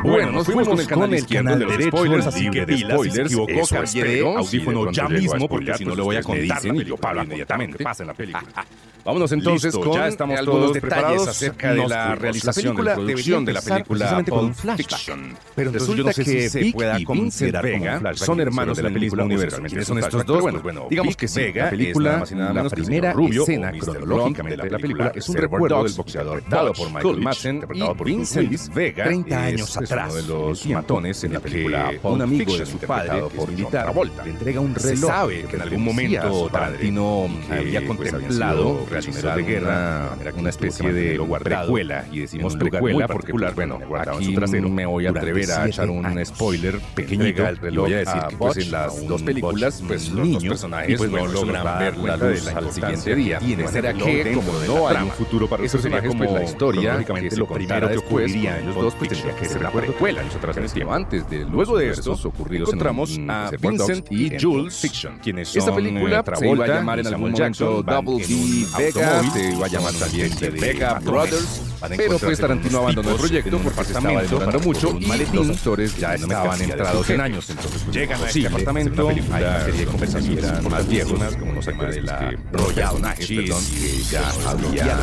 Bueno, 0.02 0.32
nos 0.32 0.46
fuimos 0.46 0.69
con 0.69 0.78
el 0.78 0.87
canal, 0.87 1.14
izquierdo 1.14 1.56
de 1.56 1.64
los 1.64 1.84
spoilers, 1.84 2.26
así 2.26 2.50
que 2.50 2.66
de 2.66 2.78
spoilers, 2.78 3.14
si 3.14 3.20
equivocó, 3.34 3.66
cambié 3.66 4.20
audífono 4.37 4.93
ya 4.93 5.08
mismo, 5.08 5.48
porque 5.48 5.75
si 5.75 5.84
no 5.84 5.94
le 5.94 6.02
voy 6.02 6.16
a 6.16 6.22
contar 6.22 6.64
y 6.64 6.84
yo 6.84 6.96
paro 6.96 7.22
inmediatamente. 7.22 7.82
Pasa 7.82 8.02
en 8.02 8.08
la 8.08 8.14
película. 8.14 8.66
Vámonos 9.06 9.31
entonces 9.31 9.72
con 9.72 9.93
ya 9.93 10.08
estamos 10.08 10.37
algunos 10.37 10.72
detalles 10.72 11.28
acerca 11.28 11.72
de 11.72 11.87
la 11.87 12.16
realización, 12.16 12.75
de 12.75 12.82
la 12.82 12.94
producción 12.94 13.44
de 13.44 13.52
la 13.52 13.62
película 13.62 14.25
Pulp 14.25 14.54
Fiction. 14.76 15.37
Pero 15.54 15.70
resulta 15.70 16.12
que 16.12 16.50
se 16.50 16.72
pueda 16.72 16.98
considerar 17.04 17.62
Vega 17.62 18.14
son 18.14 18.40
hermanos 18.40 18.76
de 18.76 18.82
la 18.82 18.90
película 18.90 19.22
Universal. 19.22 19.62
¿Quiénes 19.66 19.87
son 19.87 19.98
estos 19.98 20.26
dos? 20.26 20.43
Bueno, 20.43 20.60
bueno, 20.60 20.87
digamos 20.90 21.16
que 21.16 21.28
Vega, 21.37 21.64
la 21.64 21.70
película, 21.70 22.25
la 22.52 22.69
primera 22.69 23.12
escena 23.12 23.72
cronológicamente 23.72 24.62
de 24.62 24.70
la 24.70 24.78
película 24.78 25.12
es 25.14 25.28
un 25.28 25.37
recuerdo 25.37 25.84
del 25.84 25.93
boxeador 25.93 26.48
dado 26.48 26.72
por 26.72 26.90
Michael 26.93 27.20
Madsen 27.20 27.66
y 27.75 28.04
Vincent 28.04 28.75
Vega, 28.75 29.04
30 29.04 29.43
años 29.43 29.76
atrás, 29.87 30.12
uno 30.12 30.23
de 30.23 30.29
los 30.29 30.67
matones 30.67 31.25
en 31.25 31.33
la 31.33 31.41
película 31.41 31.93
un 32.03 32.23
amigo 32.23 32.56
de 32.56 32.67
su 32.67 32.79
padre, 32.79 33.23
por 33.35 33.50
militar, 33.50 33.93
le 34.25 34.31
entrega 34.31 34.61
un 34.61 34.75
reloj. 34.75 34.88
Se 34.88 34.97
sabe 34.97 35.44
que 35.44 35.56
en 35.56 35.62
algún 35.62 35.85
momento 35.85 36.49
Tarantino 36.50 37.29
había 37.50 37.87
contemplado 37.87 38.85
prisioneros 38.85 39.37
de 39.37 39.43
guerra, 39.43 40.17
una 40.37 40.50
especie 40.50 40.93
de 40.93 41.21
precuela, 41.41 42.05
y 42.11 42.21
decimos 42.21 42.56
precuela 42.56 43.09
porque, 43.09 43.33
bueno, 43.33 43.79
aquí 44.00 44.37
me 44.37 44.87
voy 44.87 45.06
a 45.06 45.11
atrever 45.11 45.50
a 45.53 45.67
echar 45.67 45.91
un 45.91 46.25
spoiler 46.25 46.79
pequeñito, 46.94 47.47
el 47.47 47.56
reloj, 47.56 47.87
voy 47.87 47.94
a 47.94 47.99
decir 47.99 48.23
que 48.29 48.37
pues 48.37 48.56
en 48.56 48.71
las 48.71 49.06
dos 49.06 49.23
películas, 49.23 49.82
pues 49.87 50.11
los 50.11 50.32
dos 50.32 50.44
personajes 50.44 50.99
pues 50.99 51.10
no 51.10 51.27
logran 51.27 51.79
ver 51.79 51.96
la 51.99 52.17
luz 52.17 52.46
al 52.49 52.72
siguiente 52.72 53.15
día. 53.15 53.41
¿Será 53.70 53.93
que, 53.93 54.32
como 54.34 54.53
no 54.67 54.89
hay 54.89 54.96
un 55.05 55.10
futuro 55.10 55.49
para 55.49 55.63
los 55.63 55.72
personajes, 55.72 56.15
pues 56.17 56.32
la 56.32 56.43
historia, 56.43 57.05
lo 57.37 57.46
primero 57.46 57.89
que 57.89 57.99
ocurriría 57.99 58.58
en 58.58 58.67
los 58.67 58.75
dos, 58.77 58.94
pues 58.94 59.10
tendría 59.10 59.34
que 59.37 59.44
ser 59.46 59.63
la 59.63 59.70
precuela, 59.77 60.23
nosotras 60.23 60.56
en 60.56 60.65
el 60.65 60.73
tiempo. 60.73 60.95
Antes 60.95 61.29
de 61.29 61.45
luego 61.45 61.77
de 61.79 61.91
estos 61.91 62.25
ocurridos 62.25 62.69
encontramos 62.69 63.19
a 63.29 63.51
Vincent 63.61 64.11
y 64.11 64.39
Jules 64.39 64.77
Fiction, 64.77 65.19
quienes 65.19 65.55
esta 65.55 65.75
película 65.75 66.25
se 66.35 66.49
iba 66.49 66.65
a 66.65 66.69
llamar 66.69 67.01
en 67.01 67.06
algún 67.06 67.33
momento 67.33 67.83
Double 67.83 68.25
D 68.25 68.67
Vega, 68.79 69.23
se 69.33 69.53
iba 69.53 69.67
a 69.67 69.69
llamar 69.69 69.95
también 69.95 70.35
The 70.37 70.51
Vega 70.51 71.01
Brothers, 71.01 71.63
pero 71.97 72.19
pues 72.19 72.39
Tarantino 72.39 72.79
abandonó 72.79 73.11
el 73.11 73.17
proyecto 73.17 73.59
porque 73.59 73.85
se 73.85 73.93
estaba 73.93 74.23
demorando 74.23 74.61
mucho 74.61 74.97
y 74.99 75.06
los 75.35 75.51
actores 75.51 75.97
ya 75.97 76.15
estaban 76.15 76.61
entrados 76.61 77.11
en 77.11 77.21
años, 77.21 77.51
entonces 77.51 77.83
pues, 77.85 77.97
llegan 77.97 78.23
a 78.23 78.27
este 78.27 78.47
apartamento, 78.47 79.09
hay 79.09 79.43
una 79.43 79.65
serie 79.65 79.81
de 79.81 79.87
conversaciones 79.87 80.63
más 80.71 80.89
viejas, 80.89 81.37
como 81.37 81.53
los 81.53 81.69
actores 81.69 81.95
de 81.97 82.03
la 82.03 82.35
Royal 82.53 83.01
Nachis, 83.01 83.29
que 83.29 84.03
ya 84.11 84.29
habían 84.47 84.99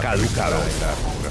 caducado. 0.00 0.56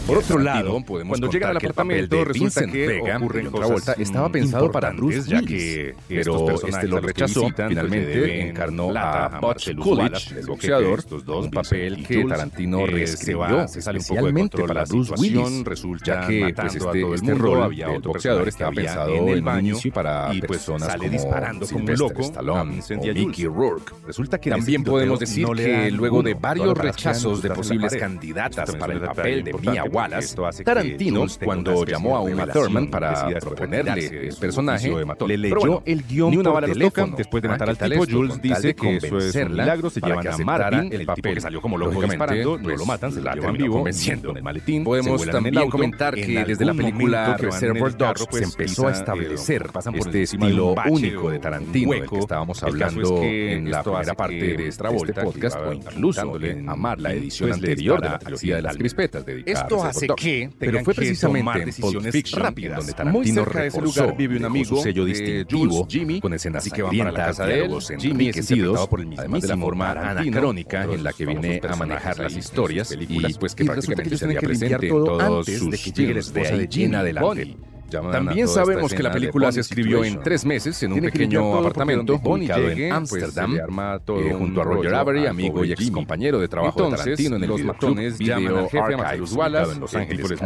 Por 0.06 0.18
otro 0.20 0.40
lado, 0.40 0.84
cuando 0.86 1.30
llegan 1.30 1.52
al 1.52 1.58
apartamento 1.58 2.24
resulta 2.24 2.66
que 2.66 2.88
Vega, 2.88 3.18
ocurren 3.18 3.48
otra 3.48 3.68
vuelta, 3.68 3.94
estaba 3.94 4.30
pensado 4.30 4.72
para 4.72 4.92
Bruce 4.92 5.24
ya 5.28 5.42
que 5.42 5.96
pero 6.08 6.50
este 6.66 6.88
lo 6.88 7.00
rechazó, 7.00 7.50
finalmente 7.68 8.50
encarnó 8.50 8.92
a 8.96 9.40
Butch 9.42 9.76
Coolidge, 9.76 10.32
el 10.38 10.46
boxeador, 10.46 11.04
un 11.28 11.52
papel 11.52 12.06
que 12.06 12.24
Tarantino 12.26 12.86
reescribió 12.86 13.64
especialmente 13.64 14.64
para 14.64 14.84
Bruce 14.86 14.97
Willis, 15.18 15.64
resulta 15.64 16.28
que 16.28 16.54
pues 16.56 16.76
este, 16.76 17.14
este 17.14 17.34
rol 17.34 17.64
había 17.64 17.88
boxeador 18.00 18.48
estaba 18.48 18.72
pensado 18.72 19.14
en 19.14 19.30
el 19.30 19.42
baño 19.42 19.76
para 19.94 20.32
personas 20.48 20.96
como 20.96 21.10
disparando 21.10 21.68
como 21.68 21.86
un 21.86 21.96
loco. 21.96 22.22
Stallone 22.22 22.80
o 22.82 23.14
Mickey 23.14 23.46
Rourke. 23.46 23.94
Resulta 24.06 24.40
que 24.40 24.50
también 24.50 24.84
podemos 24.84 25.20
decir 25.20 25.48
que 25.56 25.92
luego 25.92 26.24
de 26.24 26.34
varios 26.34 26.78
rechazos 26.78 27.42
de 27.42 27.50
posibles 27.52 27.96
candidatas 27.96 28.76
para 28.76 28.94
el 28.94 29.02
papel 29.02 29.44
de 29.44 29.54
Mia 29.54 29.84
Wallace, 29.86 30.36
Tarantino, 30.64 31.26
cuando 31.44 31.86
llamó 31.86 32.18
a 32.18 32.22
Uma 32.22 32.48
Thurman 32.48 32.90
para 32.90 33.28
proponerle 33.40 34.28
el 34.28 34.36
personaje, 34.36 34.94
le 35.28 35.38
leyó 35.38 35.82
el 35.86 36.04
guion 36.04 36.32
ni 36.32 36.38
una 36.38 36.52
bala 36.52 36.68
teléfono. 36.68 37.16
Después 37.18 37.42
de 37.42 37.50
matar 37.50 37.70
al 37.70 37.78
tipo, 37.78 38.06
Jules 38.10 38.42
dice 38.42 38.76
que 38.76 38.98
eso 38.98 39.18
es 39.18 39.36
milagro, 39.50 39.90
se 39.90 40.02
llevan 40.02 40.28
a 40.28 40.38
Martin, 40.38 40.90
el 40.92 41.06
papel 41.06 41.36
que 41.36 41.42
salió 41.42 41.62
como 41.62 41.78
loco. 41.78 42.02
Disparando, 42.02 42.58
no 42.58 42.76
lo 42.76 42.86
matan, 42.86 43.12
se 43.12 43.22
lo 43.22 43.34
llevan 43.34 43.58
vivo, 43.58 43.76
convenciendo 43.76 44.32
en 44.32 44.38
el 44.38 44.44
maletín 44.44 44.77
Podemos 44.84 45.26
también 45.26 45.70
comentar 45.70 46.16
que 46.16 46.44
desde 46.46 46.66
la 46.66 46.74
película 46.74 47.38
Reservoir 47.38 47.96
Dogs 47.96 48.28
pues, 48.30 48.44
se 48.44 48.50
empezó 48.50 48.88
a 48.88 48.92
eh, 48.92 48.94
establecer 48.94 49.68
este 49.94 50.24
estilo 50.24 50.76
único 50.90 51.30
de 51.30 51.40
Tarantino 51.40 51.92
del 51.92 52.10
que 52.10 52.20
estábamos 52.20 52.64
hablando 52.64 53.22
en 53.24 53.72
la 53.72 53.84
primera 53.84 54.14
parte 54.14 54.36
de 54.36 54.68
esta 54.68 54.90
vuelta, 54.90 55.24
podcast 55.24 55.58
o 55.58 55.74
incluso 55.74 56.40
en 56.42 56.70
amar 56.70 57.00
la 57.00 57.14
edición 57.14 57.50
pues, 57.50 57.62
anterior 57.62 58.02
de 58.02 58.10
la 58.10 58.20
trilogía 58.20 58.56
de 58.58 58.62
las 58.62 58.78
crispetas 58.78 59.24
Esto 59.46 59.84
hace 59.84 60.08
que 60.16 60.50
pero 60.58 60.84
fue 60.84 60.94
precisamente 60.94 61.64
en 61.64 61.74
Pulp 61.74 62.12
Fiction 62.12 62.42
rápidas, 62.42 62.78
donde 62.78 62.94
Tarantino 62.94 63.46
reforzó 63.46 64.14
vive 64.16 64.38
un 64.38 64.46
amigo, 64.46 64.78
su 64.78 64.84
sello 64.84 65.04
eh, 65.04 65.08
distintivo 65.08 65.88
Jimmy, 65.90 66.20
con 66.20 66.34
escenas 66.34 66.64
sangrientas, 66.64 67.38
diálogos 67.38 67.92
enriquecidos, 67.92 68.90
además 69.18 69.42
de 69.42 69.48
la 69.48 69.58
forma 69.58 69.92
anacrónica 69.92 70.84
en 70.84 71.04
la 71.04 71.14
que 71.14 71.26
viene 71.26 71.62
a 71.68 71.76
manejar 71.76 72.20
las 72.20 72.36
historias 72.36 72.96
y 72.98 73.34
pues 73.36 73.56
que 73.56 73.66
prácticamente 73.66 74.18
se 74.18 74.26
había 74.26 74.40
presente 74.40 74.67
presente 74.70 74.88
todo 74.88 75.00
en 75.00 75.06
todos 75.06 75.24
antes 75.24 75.60
sus 75.60 75.72
de 75.72 75.78
que 75.78 75.92
llegue 75.92 76.14
la 76.14 76.58
de 76.58 76.68
Gene 76.72 76.98
adelante. 76.98 77.58
También 77.90 78.48
sabemos 78.48 78.94
que 78.94 79.04
la 79.04 79.12
película 79.12 79.52
se 79.52 79.62
escribió 79.62 80.04
en 80.04 80.22
tres 80.22 80.46
meses 80.46 80.82
en 80.84 80.94
un 80.94 81.02
pequeño 81.02 81.56
apartamento 81.56 82.20
ubicado 82.24 82.70
en 82.70 82.92
Ámsterdam, 82.92 83.56
eh, 83.56 84.34
junto 84.38 84.62
a 84.62 84.64
Roger 84.64 84.96
Avery, 84.96 85.26
amigo 85.28 85.64
y 85.64 85.72
ex 85.72 85.90
compañero 85.92 86.40
de 86.40 86.48
trabajo 86.48 86.80
Entonces, 86.84 87.06
de 87.06 87.12
Tarantino 87.12 87.36
en 87.38 87.44
el 87.44 87.50
los 87.50 87.64
matones 87.64 88.18
llaman 88.20 88.58
al 88.58 88.70
jefe 88.70 88.94
a 88.94 89.24
Wallace, 89.36 89.74
en 89.74 89.80
Los 89.80 89.96
Ángeles, 89.96 90.42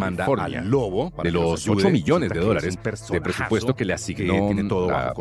lobo 0.65 1.13
de 1.23 1.31
los 1.31 1.67
8 1.67 1.89
millones 1.89 2.29
de 2.29 2.39
dólares 2.39 2.77
de 3.09 3.21
presupuesto 3.21 3.75
que 3.75 3.85
le 3.85 3.93
asignó 3.93 4.47
tiene 4.47 4.63
todo 4.65 4.95
a 4.95 5.13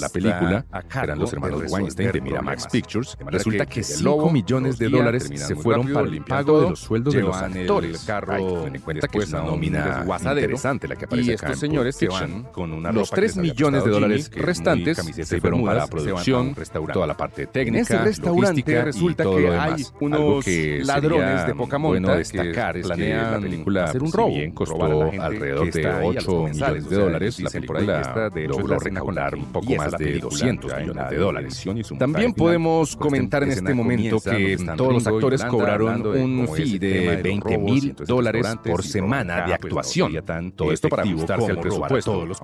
la 0.00 0.08
película, 0.08 0.64
eran 1.02 1.18
los 1.18 1.32
hermanos 1.32 1.62
Weinstein 1.68 2.12
de 2.12 2.20
Miramax 2.20 2.66
Pictures, 2.68 3.16
resulta 3.26 3.66
que 3.66 3.82
5 3.82 4.30
millones 4.30 4.78
de 4.78 4.88
dólares 4.88 5.30
se 5.34 5.54
fueron 5.54 5.92
para 5.92 6.06
el 6.06 6.22
pago 6.24 6.62
de 6.62 6.70
los 6.70 6.80
sueldos 6.80 7.14
de 7.14 7.20
los 7.20 7.36
actores. 7.36 8.08
Hay 8.08 8.44
que 8.44 9.18
en 9.18 9.22
es 9.22 9.28
una 9.28 9.42
nómina. 9.42 10.04
interesante 10.32 10.88
la 10.88 10.96
que 10.96 11.06
aparece 11.12 11.30
y 11.30 11.34
acá 11.34 11.46
estos 11.46 11.60
señores 11.60 11.96
se 11.96 12.08
van 12.08 12.44
con 12.44 12.72
una 12.72 12.92
los 12.92 13.10
ropa 13.10 13.16
3 13.16 13.36
millones 13.36 13.84
de 13.84 13.90
dólares 13.90 14.30
Jimmy, 14.32 14.42
restantes 14.44 14.98
se 14.98 15.40
fueron 15.40 15.64
para 15.64 15.86
producción, 15.86 16.54
restaurante, 16.54 16.92
toda 16.92 17.06
la 17.06 17.16
parte 17.16 17.46
técnica, 17.46 17.78
en 17.78 17.82
ese 17.82 17.98
restaurante 17.98 18.84
resulta 18.84 19.24
que 19.24 19.48
hay 19.48 19.84
unos 20.00 20.44
que 20.44 20.82
ladrones 20.84 21.46
de 21.46 21.54
poca 21.54 21.78
monta 21.78 21.98
bueno 21.98 22.16
destacar 22.16 22.74
que 22.74 22.82
planean 22.82 23.64
la 23.66 23.84
hacer 23.84 24.02
un 24.02 24.12
robo, 24.12 24.28
si 24.28 24.38
bien 24.38 24.52
costó 24.52 25.02
alrededor 25.02 25.70
de 25.70 25.86
8 25.86 26.46
millones 26.48 26.88
de 26.88 26.96
dólares, 26.96 27.40
la 27.40 27.50
temporada 27.50 28.30
película 28.30 28.58
logró 28.58 28.78
recaudar 28.78 29.34
un 29.34 29.52
poco 29.52 29.74
más 29.74 29.92
de 29.98 30.18
200 30.18 30.76
millones 30.78 31.10
de 31.10 31.16
dólares. 31.16 31.64
También 31.98 32.32
podemos 32.32 32.96
comentar 32.96 33.42
en 33.42 33.52
este 33.52 33.74
momento 33.74 34.20
que 34.20 34.56
todos 34.76 34.92
los 34.92 35.06
actores 35.06 35.44
cobraron 35.44 36.06
un 36.06 36.48
fee 36.48 36.78
de 36.78 37.16
20 37.16 37.58
mil 37.58 37.94
dólares 38.06 38.46
por 38.64 38.82
semana 38.82 39.46
de 39.46 39.54
actuación. 39.54 40.12
Todo 40.54 40.72
esto 40.72 40.88
para 40.88 41.01
motivo 41.04 41.26
para 41.26 41.46
el 41.46 41.58
presupuesto, 41.58 42.12
todos 42.12 42.28
los 42.28 42.40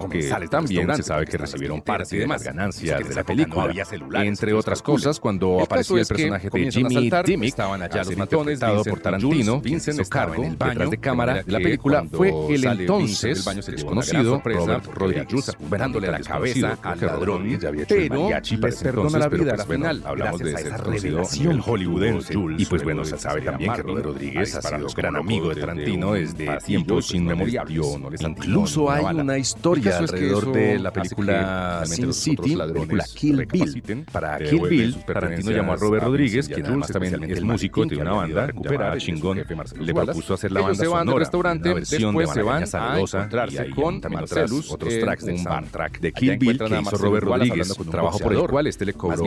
también 0.51 0.95
se 0.97 1.03
sabe 1.03 1.27
que 1.27 1.39
recibieron 1.39 1.83
parte 1.83 2.19
de 2.19 2.27
las 2.27 2.43
ganancias 2.43 3.09
de 3.09 3.15
la 3.15 3.25
película, 3.25 3.73
no 4.09 4.23
entre 4.23 4.53
otras 4.53 4.83
cosas, 4.83 5.21
cuando 5.21 5.61
aparecía 5.61 6.01
el 6.01 6.07
personaje 6.07 6.51
de 6.51 6.71
Jimmy 6.71 7.11
Dimmick, 7.25 7.49
estaban 7.49 7.83
allá 7.83 8.05
los 8.05 8.17
matones, 8.17 8.61
por 8.89 9.01
Tarantino, 9.01 9.61
Vincent 9.61 10.09
Cargo, 10.09 10.45
en 10.45 10.57
detrás 10.59 10.91
de 10.91 10.99
cámara. 10.99 11.43
la 11.47 11.59
película, 11.59 12.05
fue 12.11 12.33
el 12.55 12.65
entonces 12.65 13.45
desconocido 13.67 14.41
Robert 14.45 14.87
Rodríguez, 14.87 15.57
verándole 15.69 16.11
la 16.11 16.21
cabeza 16.21 16.79
al 16.83 17.01
ladrón, 17.01 17.59
pero 17.89 18.29
les 18.31 18.59
pues 18.61 18.83
perdona 18.83 19.19
la 19.19 19.29
vida 19.29 19.53
al 19.55 19.67
final, 19.67 20.03
hablamos 20.05 20.41
de 20.41 20.53
ese 20.53 20.77
revelación 20.77 21.61
hollywoodense, 21.61 22.35
y 22.57 22.67
pues 22.67 22.83
bueno, 22.83 23.05
se 23.05 23.19
sabe 23.19 23.43
también 23.43 23.73
que 23.75 23.83
Robert 23.83 24.07
Rodríguez 24.07 24.55
ha 24.55 24.63
sido 24.63 24.89
gran 24.97 25.17
amigo 25.17 25.49
de 25.51 25.61
Tarantino 25.61 26.13
desde 26.13 26.59
tiempos 26.59 27.15
inmemoriales, 27.15 27.99
no 27.99 28.11
les 28.11 28.21
Incluso 28.49 28.91
hay 28.91 29.05
una, 29.05 29.23
una 29.23 29.39
historia 29.39 29.99
alrededor 29.99 30.45
es 30.45 30.53
que 30.53 30.59
de 30.59 30.79
la 30.79 30.91
película 30.91 31.83
Sin 31.85 32.13
City, 32.13 32.57
película 32.57 33.05
Kill 33.15 33.47
Bill. 33.47 34.05
Para 34.11 34.39
Kill 34.39 34.69
Bill, 34.69 34.97
Tarantino 35.05 35.51
llamó 35.51 35.73
a 35.73 35.77
Robert 35.77 36.05
Rodríguez, 36.05 36.49
quien 36.49 36.67
además 36.67 36.89
también 36.89 37.23
es 37.25 37.43
músico 37.43 37.85
de 37.85 37.97
una 37.97 38.13
banda 38.13 38.47
recuperada 38.47 38.97
chingón. 38.97 39.45
Le 39.79 39.95
propuso 39.95 40.35
hacer 40.35 40.53
la 40.53 40.63
banda 40.63 40.85
sonora, 40.85 41.19
restaurante, 41.19 41.75
después 41.75 42.31
se 42.31 42.43
van 42.43 42.67
sabrosa 42.67 43.29
y 43.51 43.59
ahí 43.59 43.71
con 43.71 44.01
Marcelus, 44.11 44.71
otros 44.71 44.93
eh, 44.93 45.01
tracks 45.01 45.25
de 45.25 45.39
soundtrack 45.39 46.01
de 46.01 46.13
Kill 46.13 46.39
Bill 46.39 46.59
que 46.59 46.81
hizo 46.81 46.97
Robert 46.97 47.27
Rodríguez, 47.27 47.75
trabajo 47.91 48.19
por 48.19 48.33
el 48.33 48.49
cual 48.49 48.67
este 48.67 48.87
le 48.87 48.95
cobró 48.95 49.25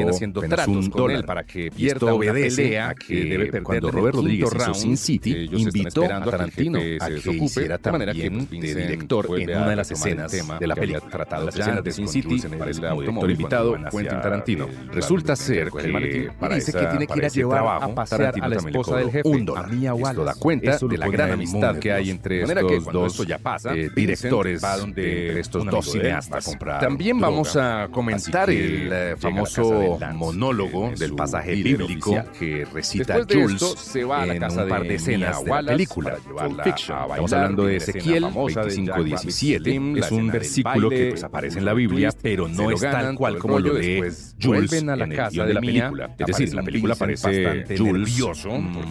un 0.67 0.89
dólar 0.89 1.25
para 1.25 1.43
que 1.43 1.69
pierda 1.71 2.13
una 2.13 2.33
pelea 2.33 2.95
que 2.95 3.15
debe 3.25 3.45
perder 3.45 3.63
cuando 3.63 3.91
Robert 3.91 4.15
Rodríguez 4.15 4.49
hizo 4.53 4.73
Sin 4.73 4.97
City, 4.97 5.49
invitó 5.51 6.05
a 6.05 6.23
Tarantino 6.23 6.79
a 6.99 7.09
que 7.09 7.31
hiciera 7.31 7.77
también 7.77 8.47
de 8.49 8.75
director 8.75 9.10
director 9.11 9.39
en 9.39 9.57
una 9.57 9.69
de 9.69 9.75
las 9.75 9.91
escenas 9.91 10.31
de 10.31 10.67
la 10.67 10.75
película 10.75 11.09
tratado 11.09 11.49
ya 11.49 11.81
de 11.81 11.91
Sin 11.91 12.07
City 12.07 12.41
para 12.57 12.71
el 12.71 12.85
auditor 12.85 13.31
invitado 13.31 13.73
Quentin 13.73 14.21
Tarantino. 14.21 14.67
Resulta 14.91 15.35
ser 15.35 15.71
que 15.71 16.31
para 16.39 16.55
dice 16.55 16.73
que 16.73 16.85
tiene 16.85 17.07
que 17.07 17.17
ir 17.17 17.25
a 17.25 17.27
llevar 17.27 17.83
a 17.83 17.93
pasear 17.93 18.33
a 18.41 18.47
la 18.47 18.55
esposa 18.55 18.97
del 18.97 19.11
jefe 19.11 19.27
un 19.27 19.45
dólar. 19.45 19.69
Esto 19.71 20.23
da 20.23 20.33
cuenta 20.35 20.77
de 20.77 20.97
la 20.97 21.07
gran 21.07 21.31
amistad 21.31 21.77
que 21.77 21.91
hay 21.91 22.09
entre 22.09 22.43
estos 22.43 22.85
dos 22.85 23.25
eh, 23.65 23.89
directores, 23.95 24.63
entre 24.63 25.39
estos 25.39 25.65
dos 25.65 25.91
cineastas. 25.91 26.57
También 26.79 27.19
vamos 27.19 27.55
a 27.55 27.87
comentar 27.91 28.49
el 28.49 28.89
eh, 28.91 29.15
famoso 29.17 29.99
monólogo 30.13 30.91
del 30.97 31.15
pasaje 31.15 31.55
bíblico 31.55 32.23
que 32.37 32.65
recita 32.65 33.21
Jules 33.29 33.95
en 33.95 34.43
un 34.43 34.69
par 34.69 34.83
de 34.83 34.95
escenas 34.95 35.43
de 35.43 35.49
la 35.49 35.63
película. 35.63 36.17
Estamos 36.65 37.33
hablando 37.33 37.65
de 37.65 37.77
Ezequiel 37.77 38.25
25 38.33 39.00
Levítico 39.03 39.21
17 39.21 39.99
es 39.99 40.11
un 40.11 40.27
versículo 40.27 40.89
que 40.89 41.09
pues, 41.09 41.23
aparece 41.23 41.59
en 41.59 41.65
la 41.65 41.73
Biblia, 41.73 42.09
pero 42.21 42.47
no 42.47 42.71
es 42.71 42.81
tal 42.81 43.15
cual 43.15 43.37
como 43.37 43.59
lo 43.59 43.73
lee 43.73 44.03
Jules 44.41 44.73
en 44.73 44.89
el 44.89 45.29
guion 45.29 45.47
de 45.47 45.53
la 45.53 45.61
película. 45.61 46.15
Es 46.17 46.27
decir, 46.27 46.53
la 46.53 46.63
película 46.63 46.93
aparece 46.93 47.65
Jules, 47.77 48.21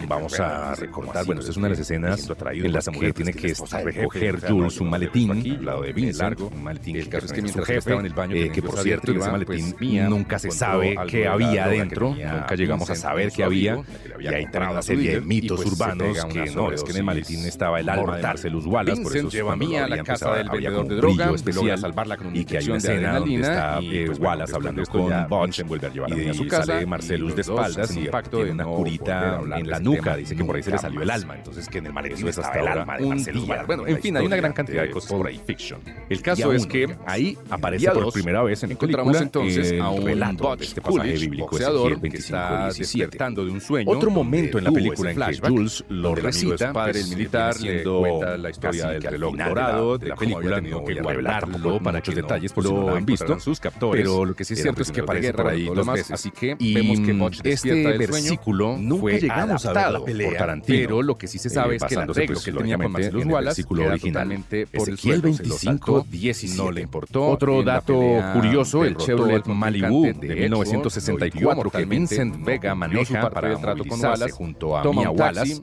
vamos 0.07 0.33
pues, 0.33 0.39
a 0.39 0.75
recordar, 0.75 1.25
bueno, 1.25 1.41
esta 1.41 1.51
es 1.51 1.55
pues, 1.55 1.57
una 1.57 1.67
de 1.67 1.71
las 1.71 1.79
escenas 1.79 2.29
en 2.51 2.73
las 2.73 2.91
mujer 2.91 3.13
tiene 3.13 3.33
que 3.33 3.53
recoger 3.83 4.39
Jules 4.47 4.79
un 4.79 4.89
maletín, 4.89 5.65
lado 5.65 5.81
de 5.81 5.93
Vincent, 5.93 6.39
un 6.39 6.63
maletín 6.63 6.95
que 7.09 7.47
su 7.47 7.63
jefe, 7.63 7.97
eh, 8.31 8.51
que 8.51 8.61
por 8.61 8.77
cierto, 8.79 9.11
ese 9.11 9.31
maletín 9.31 9.75
nunca 10.09 10.39
se 10.39 10.51
sabe 10.51 10.95
qué 11.07 11.27
había 11.27 11.65
adentro, 11.65 12.09
nunca 12.09 12.55
llegamos 12.55 12.89
a 12.89 12.95
saber 12.95 13.31
qué 13.31 13.43
había, 13.43 13.81
y 14.19 14.27
hay 14.27 14.45
una 14.53 14.81
serie 14.81 15.15
de 15.15 15.21
mitos 15.21 15.65
urbanos 15.65 16.25
que 16.25 16.51
no, 16.51 16.71
es 16.71 16.83
que 16.83 16.91
en 16.91 16.97
el 16.97 17.03
maletín 17.03 17.45
estaba 17.45 17.79
el 17.79 17.89
alma 17.89 18.17
de 18.17 18.23
Marcellus 18.23 18.65
Wallace, 18.65 19.01
por 19.01 19.15
eso 19.15 19.29
lleva 19.29 19.55
mía 19.55 19.87
la 19.87 20.00
la 20.01 20.13
casa 20.13 20.35
del 20.35 20.49
vendedor 20.49 20.87
de 20.87 20.95
drogas, 20.95 21.55
logra 21.55 21.77
salvarla 21.77 22.17
con 22.17 22.27
una 22.27 22.37
y 22.37 22.45
que 22.45 22.57
hay 22.57 22.67
una 22.67 22.77
escena 22.77 23.19
donde 23.19 23.35
está 23.35 23.75
pues, 23.77 23.87
eh, 23.91 24.03
pues, 24.07 24.19
Wallace 24.19 24.55
hablando 24.55 24.83
con 24.85 25.29
Butch 25.29 25.59
y, 25.59 26.21
de, 26.21 26.33
su 26.33 26.47
casa, 26.47 26.65
sale 26.65 26.85
Marcelus 26.85 27.35
de 27.35 27.41
espaldas 27.41 27.95
y 27.95 28.09
tiene 28.29 28.51
una 28.51 28.65
curita 28.65 29.41
en 29.55 29.69
la 29.69 29.79
nuca, 29.79 30.15
dice 30.15 30.35
que 30.35 30.43
por 30.43 30.55
ahí 30.55 30.63
se 30.63 30.71
le 30.71 30.77
salió 30.77 31.01
el 31.01 31.09
alma, 31.09 31.35
entonces 31.37 31.67
que 31.67 31.79
en 31.79 31.87
el 31.87 31.93
maletín 31.93 32.27
es 32.27 32.37
hasta 32.37 32.59
el 32.59 32.67
alma 32.67 32.97
de 32.97 33.05
Marcelus 33.05 33.47
Bueno, 33.65 33.87
en 33.87 34.01
fin, 34.01 34.17
hay 34.17 34.25
una 34.25 34.35
gran 34.35 34.53
cantidad 34.53 34.83
de 34.83 34.91
cosas 34.91 35.11
por 35.11 35.27
ahí. 35.27 35.41
Fiction. 35.45 35.81
El 36.09 36.21
caso 36.21 36.53
es 36.53 36.65
que 36.65 36.95
ahí 37.05 37.37
aparece 37.49 37.89
por 37.91 38.11
primera 38.13 38.43
vez 38.43 38.63
en 38.63 38.71
la 38.71 38.75
película 38.77 39.19
entonces 39.19 39.79
a 39.79 39.89
un 39.89 40.05
relato 40.05 40.55
de 40.55 40.65
este 40.65 40.81
pasaje 40.81 41.13
bíblico 41.13 41.57
que 41.57 42.17
está 42.17 42.69
despertando 42.69 43.45
de 43.45 43.51
un 43.51 43.61
sueño. 43.61 43.89
Otro 43.89 44.11
momento 44.11 44.57
en 44.57 44.63
la 44.63 44.71
película 44.71 45.11
en 45.11 45.19
que 45.19 45.47
Jules 45.47 45.83
lo 45.89 46.15
recita, 46.15 46.67
el 46.67 46.73
padre 46.73 47.03
militar, 47.03 47.59
le 47.59 47.83
cuenta 47.83 48.37
la 48.37 48.49
historia 48.49 48.87
del 48.87 49.03
reloj 49.03 49.35
dorado 49.35 49.80
de 49.97 50.07
la, 50.07 50.15
película, 50.15 50.61
no 50.61 50.83
que 50.83 51.01
guardarlo 51.01 51.79
para 51.81 52.01
que 52.01 52.13
detalles, 52.13 52.53
por 52.53 52.65
lo 52.65 52.95
han 52.95 53.05
visto 53.05 53.39
sus 53.39 53.59
captores. 53.59 54.03
Pero 54.03 54.25
lo 54.25 54.35
que 54.35 54.43
sí 54.43 54.53
es 54.53 54.61
cierto 54.61 54.81
es 54.81 54.91
que 54.91 55.01
aparece 55.01 55.33
por 55.33 55.47
ahí 55.47 55.65
dos 55.65 55.87
veces. 55.87 56.11
Así 56.11 56.31
que 56.31 56.55
vemos 56.55 57.41
que 57.41 57.51
este 57.51 57.97
versículo 57.97 58.77
nunca 58.77 59.17
llegamos 59.17 59.65
a 59.65 59.73
ver 59.73 59.91
la 59.91 60.03
pelea. 60.03 60.61
Pero 60.65 61.01
lo 61.01 61.17
que 61.17 61.27
sí 61.27 61.37
se 61.37 61.49
sabe 61.49 61.75
es 61.75 61.83
que 61.83 61.95
el 61.95 62.01
arreglo 62.01 62.39
que 62.39 62.51
tenía 62.51 62.77
con 62.77 62.91
Marcelo 62.91 63.21
Wallace 63.21 63.65
originalmente 63.69 64.67
por 64.67 64.89
el 64.89 65.21
25 65.21 66.05
17 66.09 66.57
no 66.57 66.71
le 66.71 66.81
importó. 66.81 67.27
Otro 67.27 67.63
dato 67.63 67.99
curioso, 68.33 68.83
el 68.83 68.95
Chevrolet 68.97 69.45
Malibu 69.45 70.03
de 70.03 70.35
1964 70.35 71.69
que 71.69 71.85
Vincent 71.85 72.43
Vega 72.43 72.75
maneja 72.75 73.29
para 73.29 73.57
trato 73.59 73.85
con 73.85 73.99
Wallace 73.99 74.31
junto 74.31 74.77
a 74.77 74.83
Mia 74.91 75.09
Wallace, 75.09 75.61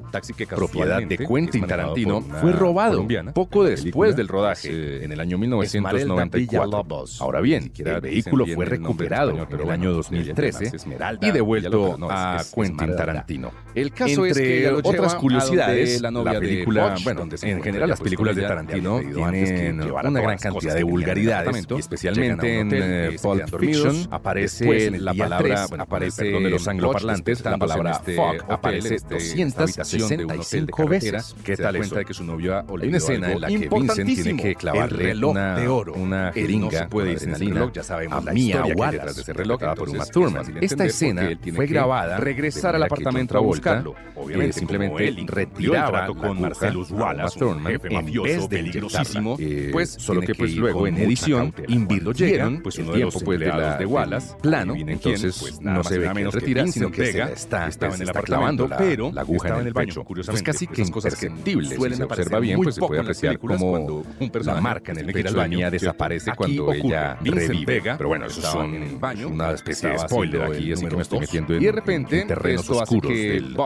propiedad 0.48 1.02
de 1.02 1.18
Quentin 1.18 1.66
Tarantino, 1.66 2.20
fue 2.40 2.52
robado 2.52 3.06
poco 3.34 3.64
después 3.64 4.07
después 4.08 4.16
del 4.16 4.28
rodaje, 4.28 5.04
en 5.04 5.12
el 5.12 5.20
año 5.20 5.38
1994. 5.38 7.04
Ahora 7.20 7.40
bien, 7.40 7.70
el 7.76 8.00
vehículo 8.00 8.46
fue 8.46 8.64
recuperado 8.64 9.46
en 9.50 9.60
el 9.60 9.70
año 9.70 9.92
2013 9.92 10.72
y 11.20 11.30
devuelto 11.30 11.98
a 12.10 12.42
Quentin 12.54 12.96
Tarantino. 12.96 13.52
El 13.74 13.92
caso 13.92 14.26
es 14.26 14.36
que 14.36 14.68
otras 14.68 15.14
curiosidades, 15.14 16.00
la, 16.00 16.10
película, 16.38 16.96
bueno, 17.04 17.28
en 17.42 17.62
general 17.62 17.88
las 17.88 18.00
películas 18.00 18.36
de 18.36 18.42
Tarantino 18.42 19.00
tienen 19.00 19.82
una 19.82 20.20
gran 20.20 20.38
cantidad 20.38 20.74
de 20.74 20.82
vulgaridades, 20.82 21.66
y 21.70 21.74
especialmente 21.74 22.60
en 22.60 22.70
eh, 22.72 23.16
Pulp 23.20 23.44
Fiction 23.58 24.08
aparece 24.10 24.90
la 24.98 25.14
palabra, 25.14 25.66
aparece 25.78 26.24
de 26.24 26.50
los 26.50 26.66
angloparlantes, 26.66 27.44
la 27.44 27.58
palabra 27.58 27.94
fuck 27.94 28.44
aparece 28.48 28.98
265 29.08 30.88
veces. 30.88 31.36
¿Qué 31.44 31.56
tal 31.56 31.76
eso? 31.76 31.96
Hay 31.96 32.88
una 32.88 32.96
escena 32.96 33.32
en 33.32 33.40
la 33.40 33.48
que 33.48 33.68
Tiene 34.04 34.42
que 34.42 34.54
clavarle 34.54 35.14
una, 35.24 35.54
de 35.54 35.68
oro. 35.68 35.94
una 35.94 36.32
jeringa 36.32 36.84
no 36.84 36.88
puede 36.88 37.16
adrenalina 37.16 37.70
ya 37.72 37.82
sabemos 37.82 38.26
a 38.26 38.32
Mia 38.32 38.64
Wallace, 38.64 39.14
de 39.14 39.20
ese 39.20 39.32
reloj 39.32 39.60
por 39.76 39.88
Uma 39.88 40.06
Thurman. 40.06 40.58
Esta 40.60 40.84
escena 40.84 41.28
fue 41.54 41.66
grabada, 41.66 42.18
regresar 42.18 42.74
al 42.74 42.82
apartamento 42.82 43.36
a 43.36 43.40
buscarlo. 43.40 43.94
Obviamente, 44.14 44.58
simplemente 44.58 45.14
retiraba 45.26 46.06
con 46.06 46.40
Marcellus 46.40 46.90
Wallace, 46.90 47.38
jefe 47.66 47.90
mafioso 47.90 48.48
peligrosísimo, 48.48 49.36
eh, 49.38 49.70
pues 49.72 49.90
solo 49.90 50.20
que 50.20 50.34
pues 50.34 50.54
luego 50.56 50.86
en 50.86 50.98
edición 50.98 51.54
invirtieron 51.68 52.60
pues 52.62 52.76
de 52.76 52.84
los 52.84 53.22
pues 53.22 53.40
de 53.40 53.46
la 53.46 53.76
de 53.76 53.86
Wallace 53.86 54.34
plano, 54.40 54.74
entonces 54.74 55.38
pues 55.40 55.60
no 55.60 55.84
se 55.84 55.98
ve 55.98 56.10
que 56.12 56.30
retira, 56.30 56.66
sino 56.66 56.90
que 56.90 57.12
se 57.12 57.22
está 57.22 57.68
estaba 57.68 57.94
en 57.94 58.02
el 58.02 58.10
apartamento, 58.10 58.68
pero 58.76 59.12
la 59.12 59.22
aguja 59.22 59.60
en 59.60 59.66
el 59.66 59.74
pecho, 59.74 60.04
curiosamente, 60.04 60.44
pues 60.44 60.56
casi 60.56 60.66
que 60.66 60.82
imperceptible, 60.82 61.68
si 61.68 61.96
se 61.96 62.02
observa 62.02 62.40
bien, 62.40 62.60
pues 62.60 62.74
se 62.74 62.80
puede 62.80 63.00
apreciar 63.00 63.38
como 63.38 63.78
la 64.44 64.60
marca 64.60 64.92
en 64.92 64.98
el 64.98 65.12
pecho 65.12 65.34
de 65.34 65.42
Anya 65.42 65.70
desaparece 65.70 66.32
cuando 66.36 66.72
ella 66.72 67.16
revive, 67.22 67.82
pero 67.96 68.08
bueno, 68.08 68.26
eso 68.26 68.40
son 68.42 68.98
una 69.26 69.52
especie 69.52 69.90
de 69.90 69.98
spoiler 69.98 70.42
aquí, 70.42 70.72
así 70.72 70.86
que 70.86 70.96
me 70.96 71.02
estoy 71.02 71.20
metiendo 71.20 71.54
en, 71.54 71.62
y 71.62 71.66
de 71.66 71.72
repente, 71.72 72.24
terrenos 72.24 72.70
oscuros 72.70 73.12
del, 73.12 73.56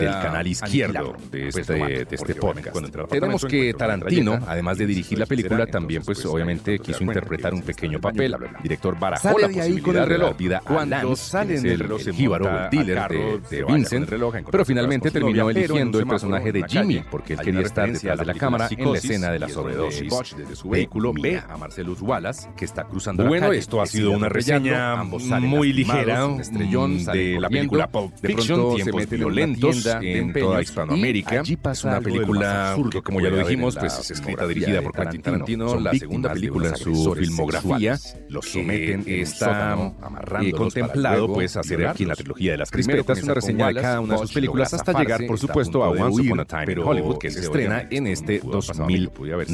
del 0.00 0.10
canal 0.10 0.46
izquierdo 0.46 1.16
de 1.30 1.48
este, 1.48 1.72
de 1.72 2.06
este 2.10 2.34
podcast. 2.34 2.76
Tenemos 3.10 3.44
que 3.44 3.74
Tarantino, 3.74 4.38
además 4.46 4.78
de 4.78 4.86
dirigir 4.86 5.18
la 5.18 5.26
película, 5.26 5.66
también 5.66 6.02
pues 6.02 6.24
obviamente 6.24 6.78
quiso 6.78 7.04
interpretar 7.04 7.54
un 7.54 7.62
pequeño 7.62 8.00
papel. 8.00 8.34
El 8.34 8.62
director 8.62 8.98
barajó 8.98 9.38
la 9.38 9.48
posibilidad 9.48 10.08
de 10.08 10.18
la 10.18 10.32
vida 10.32 10.62
cuando 10.64 11.16
salen 11.16 11.62
del 11.62 11.80
reloj 11.80 12.00
el 12.06 12.14
jíbaro, 12.14 12.64
el 12.64 12.70
dealer 12.70 13.08
de, 13.50 13.64
Vincent, 13.64 14.08
pero 14.50 14.64
finalmente 14.64 15.10
terminó 15.10 15.50
eligiendo 15.50 15.98
el 15.98 16.06
personaje 16.06 16.52
de 16.52 16.64
Jimmy 16.68 17.04
porque 17.10 17.34
él 17.34 17.40
quería 17.40 17.60
estar 17.62 17.90
detrás 17.90 18.18
de 18.18 18.24
la 18.24 18.34
cámara 18.34 18.68
en 18.70 18.92
la 18.92 18.98
escena 18.98 19.30
de 19.30 19.38
la 19.38 19.48
sobredosis. 19.68 20.36
Desde 20.36 20.56
su 20.56 20.68
vehículo 20.68 21.12
ve 21.12 21.38
a 21.38 21.56
Marcellus 21.56 22.00
Wallace 22.02 22.48
que 22.56 22.64
está 22.64 22.84
cruzando 22.84 23.22
la 23.22 23.30
calle. 23.30 23.40
Bueno, 23.40 23.52
esto 23.52 23.80
ha 23.80 23.86
sido 23.86 24.12
una 24.12 24.28
reseña 24.28 25.02
muy 25.04 25.72
ligera 25.72 26.28
de 26.28 27.38
la 27.40 27.48
película 27.48 27.88
Pulp 27.88 28.12
Fiction, 28.20 28.76
tiempos 28.76 29.08
violentos 29.08 29.86
en 30.00 30.32
toda 30.32 30.62
Hispanoamérica. 30.62 31.42
Es 31.70 31.84
una 31.84 32.00
película 32.00 32.76
que, 32.90 33.02
como 33.02 33.20
ya 33.20 33.30
lo 33.30 33.38
dijimos, 33.38 33.76
pues 33.76 33.98
es 33.98 34.10
escrita 34.10 34.46
dirigida 34.46 34.82
por 34.82 34.92
Quentin 34.92 35.22
Tarantino, 35.22 35.80
la 35.80 35.92
segunda 35.94 36.32
película 36.32 36.68
en 36.68 36.76
su 36.76 37.14
filmografía. 37.14 37.98
Los 38.28 38.46
someten 38.46 39.04
está 39.06 39.92
eh, 40.40 40.52
contemplado 40.52 41.32
pues 41.32 41.56
hacer 41.56 41.86
aquí 41.86 42.04
en 42.04 42.10
la 42.10 42.16
trilogía 42.16 42.52
de 42.52 42.58
las 42.58 42.70
crispetas 42.70 43.22
una 43.22 43.34
reseña 43.34 43.68
de 43.68 43.74
cada 43.74 44.00
una 44.00 44.14
de 44.14 44.20
sus 44.20 44.32
películas 44.32 44.72
hasta 44.74 44.98
llegar, 44.98 45.26
por 45.26 45.38
supuesto, 45.38 45.84
a 45.84 45.90
Once 45.90 46.22
Upon 46.22 46.40
a 46.40 46.44
Time 46.44 46.72
in 46.72 46.78
Hollywood, 46.78 47.18
que 47.18 47.30
se 47.30 47.40
estrena 47.40 47.86
en 47.90 48.06
este 48.06 48.40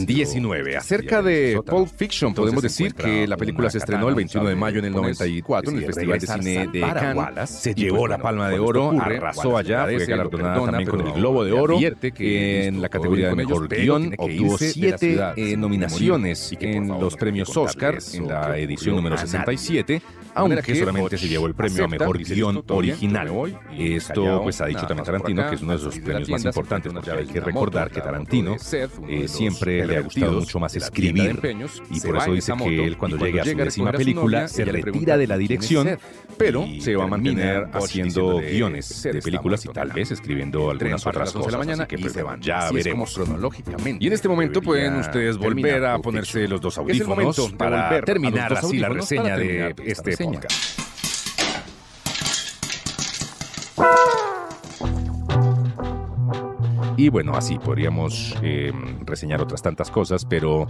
2019. 0.07 0.77
Acerca 0.77 1.23
de 1.23 1.61
Pulp 1.65 1.89
Fiction, 1.97 2.35
podemos 2.35 2.63
decir 2.63 2.95
que 2.95 3.27
la 3.27 3.37
película 3.37 3.71
se 3.71 3.79
estrenó 3.79 4.09
el 4.09 4.15
21 4.15 4.49
de 4.49 4.55
mayo 4.55 4.79
en 4.79 4.87
el 4.87 4.93
94 4.93 5.71
en 5.71 5.79
el 5.79 5.87
Festival 5.87 6.19
de 6.19 6.27
Cine 6.27 6.69
de 6.69 6.81
Cannes. 6.81 7.51
Se 7.51 7.75
llevó 7.75 8.07
la 8.07 8.19
Palma 8.19 8.49
de 8.49 8.59
Oro, 8.59 8.93
arrasó 9.01 9.57
allá, 9.57 9.85
fue 9.85 10.07
galardonada 10.07 10.65
también 10.65 10.89
con 10.89 11.01
el 11.01 11.13
Globo 11.13 11.45
de 11.45 11.53
Oro. 11.53 11.79
En 12.19 12.83
la 12.83 12.89
categoría 12.89 13.29
de 13.29 13.35
Mejor 13.35 13.69
Guión 13.69 14.15
obtuvo 14.19 14.59
siete 14.59 15.19
eh, 15.37 15.57
nominaciones 15.57 16.55
en 16.61 16.89
los 16.89 17.17
premios 17.17 17.57
Oscar 17.57 17.99
en 18.13 18.29
la 18.29 18.59
edición 18.59 18.97
número 18.97 19.17
67 19.17 20.03
aunque 20.35 20.75
solamente 20.75 21.17
se 21.17 21.29
llevó 21.29 21.47
el 21.47 21.55
premio 21.55 21.85
a 21.85 21.89
mejor 21.89 22.19
guion 22.19 22.65
original. 22.69 23.31
Esto, 23.77 24.43
pues 24.43 24.61
ha 24.61 24.67
dicho 24.67 24.87
también 24.87 25.05
Tarantino, 25.05 25.49
que 25.49 25.55
es 25.55 25.63
uno 25.63 25.77
de 25.77 25.85
los 25.85 25.99
premios 25.99 26.29
más 26.29 26.45
importantes, 26.45 26.93
porque 26.93 27.11
hay 27.11 27.27
que 27.27 27.41
recordar 27.41 27.91
que 27.91 28.01
Tarantino 28.01 28.57
siempre 28.59 29.94
le 29.95 30.01
ha 30.01 30.03
gustado 30.03 30.41
mucho 30.41 30.59
más 30.59 30.75
escribir, 30.77 31.39
y 31.91 32.01
por 32.01 32.17
eso 32.17 32.33
dice 32.33 32.53
que 32.65 32.85
él 32.85 32.97
cuando 32.97 33.17
llegue 33.17 33.41
a 33.41 33.45
su 33.45 33.57
décima 33.57 33.93
película 33.93 34.49
se 34.49 34.65
retira 34.65 35.17
de 35.17 35.27
la 35.27 35.37
dirección, 35.37 35.99
pero 36.37 36.67
se 36.81 36.97
va 36.97 37.05
a 37.05 37.09
mantener 37.09 37.69
haciendo 37.73 38.39
guiones 38.39 39.03
de 39.03 39.21
películas 39.23 39.65
y 39.65 39.69
tal 39.69 39.93
vez 39.93 40.11
escribiendo 40.11 40.71
algunas 40.71 41.07
otras 41.07 41.33
cosas. 41.33 41.53
la 41.53 41.59
mañana 41.59 41.87
que 41.87 41.99
pues, 41.99 42.15
ya 42.41 42.71
veremos. 42.71 43.15
Cronológicamente. 43.15 44.05
Y 44.05 44.09
en 44.09 44.13
este 44.13 44.29
momento 44.29 44.61
pueden 44.61 44.97
ustedes 44.97 45.37
volver 45.37 45.85
a 45.85 45.99
ponerse 45.99 46.49
los 46.49 46.61
dos 46.61 46.79
audífonos 46.79 47.53
para 47.57 48.01
terminar 48.03 48.53
así 48.53 48.79
la 48.79 48.89
reseña 48.89 49.37
de 49.37 49.75
este 49.85 50.17
y 56.97 57.09
bueno, 57.09 57.35
así 57.35 57.59
podríamos 57.59 58.37
em, 58.43 59.05
reseñar 59.05 59.41
otras 59.41 59.63
tantas 59.63 59.91
cosas, 59.91 60.25
pero 60.25 60.67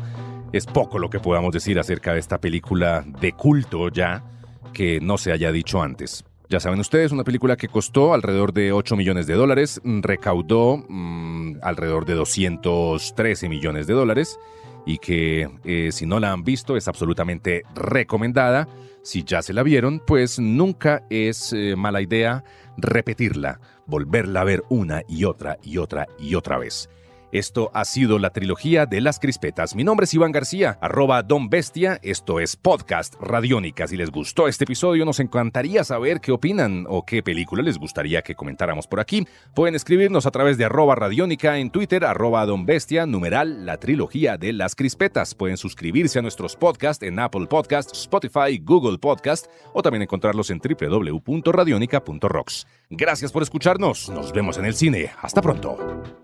es 0.53 0.67
poco 0.67 0.99
lo 0.99 1.11
que 1.11 1.21
podamos 1.21 1.53
decir 1.53 1.79
acerca 1.79 2.13
de 2.13 2.21
esta 2.21 2.39
película 2.39 3.05
de 3.21 3.33
culto 3.33 3.89
ya 3.89 4.25
que 4.73 5.01
no 5.01 5.19
se 5.19 5.33
haya 5.33 5.53
dicho 5.53 5.83
antes. 5.83 6.25
Ya 6.49 6.61
saben 6.61 6.79
ustedes, 6.81 7.11
una 7.11 7.25
película 7.25 7.57
que 7.57 7.69
costó 7.69 8.15
alrededor 8.15 8.53
de 8.53 8.73
8 8.73 8.97
millones 8.97 9.27
de 9.27 9.35
dólares, 9.35 9.81
recaudó 9.85 10.85
mm, 10.89 11.57
alrededor 11.63 12.05
de 12.05 12.15
213 12.15 13.49
millones 13.49 13.87
de 13.87 13.95
dólares 13.95 14.39
y 14.87 14.99
que 14.99 15.49
eh, 15.65 15.91
si 15.91 16.07
no 16.07 16.21
la 16.21 16.33
han 16.33 16.45
visto 16.45 16.77
es 16.77 16.87
absolutamente 16.89 17.63
recomendada. 17.75 18.69
Si 19.03 19.25
ya 19.25 19.43
se 19.43 19.53
la 19.53 19.63
vieron, 19.63 20.01
pues 20.07 20.39
nunca 20.39 21.03
es 21.11 21.53
eh, 21.53 21.75
mala 21.77 22.01
idea 22.01 22.45
repetirla, 22.77 23.61
volverla 23.87 24.41
a 24.41 24.45
ver 24.45 24.63
una 24.69 25.03
y 25.09 25.25
otra 25.25 25.59
y 25.63 25.79
otra 25.79 26.07
y 26.19 26.35
otra 26.35 26.59
vez. 26.59 26.89
Esto 27.35 27.71
ha 27.75 27.85
sido 27.85 28.19
la 28.21 28.31
trilogía 28.31 28.87
de 28.87 29.01
las 29.01 29.19
crispetas. 29.19 29.75
Mi 29.75 29.83
nombre 29.83 30.05
es 30.05 30.15
Iván 30.15 30.31
García, 30.31 30.79
arroba 30.81 31.25
Don 31.25 31.49
Bestia. 31.49 31.99
Esto 32.01 32.39
es 32.39 32.55
Podcast 32.55 33.17
Radiónica. 33.21 33.89
Si 33.89 33.97
les 33.97 34.13
gustó 34.13 34.47
este 34.47 34.63
episodio, 34.63 35.05
nos 35.05 35.19
encantaría 35.19 35.83
saber 35.83 36.21
qué 36.21 36.31
opinan 36.31 36.87
o 36.89 37.05
qué 37.05 37.25
película 37.25 37.65
les 37.65 37.77
gustaría 37.77 38.23
que 38.23 38.37
comentáramos 38.37 38.87
por 38.87 39.01
aquí. 39.01 39.27
Pueden 39.53 39.75
escribirnos 39.75 40.27
a 40.27 40.31
través 40.31 40.59
de 40.59 40.67
arroba 40.67 40.95
Radiónica 40.95 41.59
en 41.59 41.71
Twitter, 41.71 42.05
arroba 42.05 42.47
Don 42.47 42.67
Bestia, 42.67 43.05
numeral 43.05 43.67
la 43.67 43.79
trilogía 43.79 44.37
de 44.37 44.53
las 44.53 44.77
crispetas. 44.77 45.35
Pueden 45.35 45.57
suscribirse 45.57 46.21
a 46.21 46.23
nuestros 46.23 46.55
podcasts 46.55 47.03
en 47.03 47.19
Apple 47.19 47.49
Podcasts, 47.49 47.99
Spotify, 47.99 48.61
Google 48.63 48.99
Podcast 48.99 49.47
o 49.73 49.83
también 49.83 50.03
encontrarlos 50.03 50.51
en 50.51 50.61
www.radionica.rocks. 50.61 52.69
Gracias 52.91 53.33
por 53.33 53.43
escucharnos. 53.43 54.09
Nos 54.11 54.33
vemos 54.33 54.57
en 54.57 54.67
el 54.67 54.75
cine. 54.75 55.11
Hasta 55.21 55.43
pronto. 55.43 56.24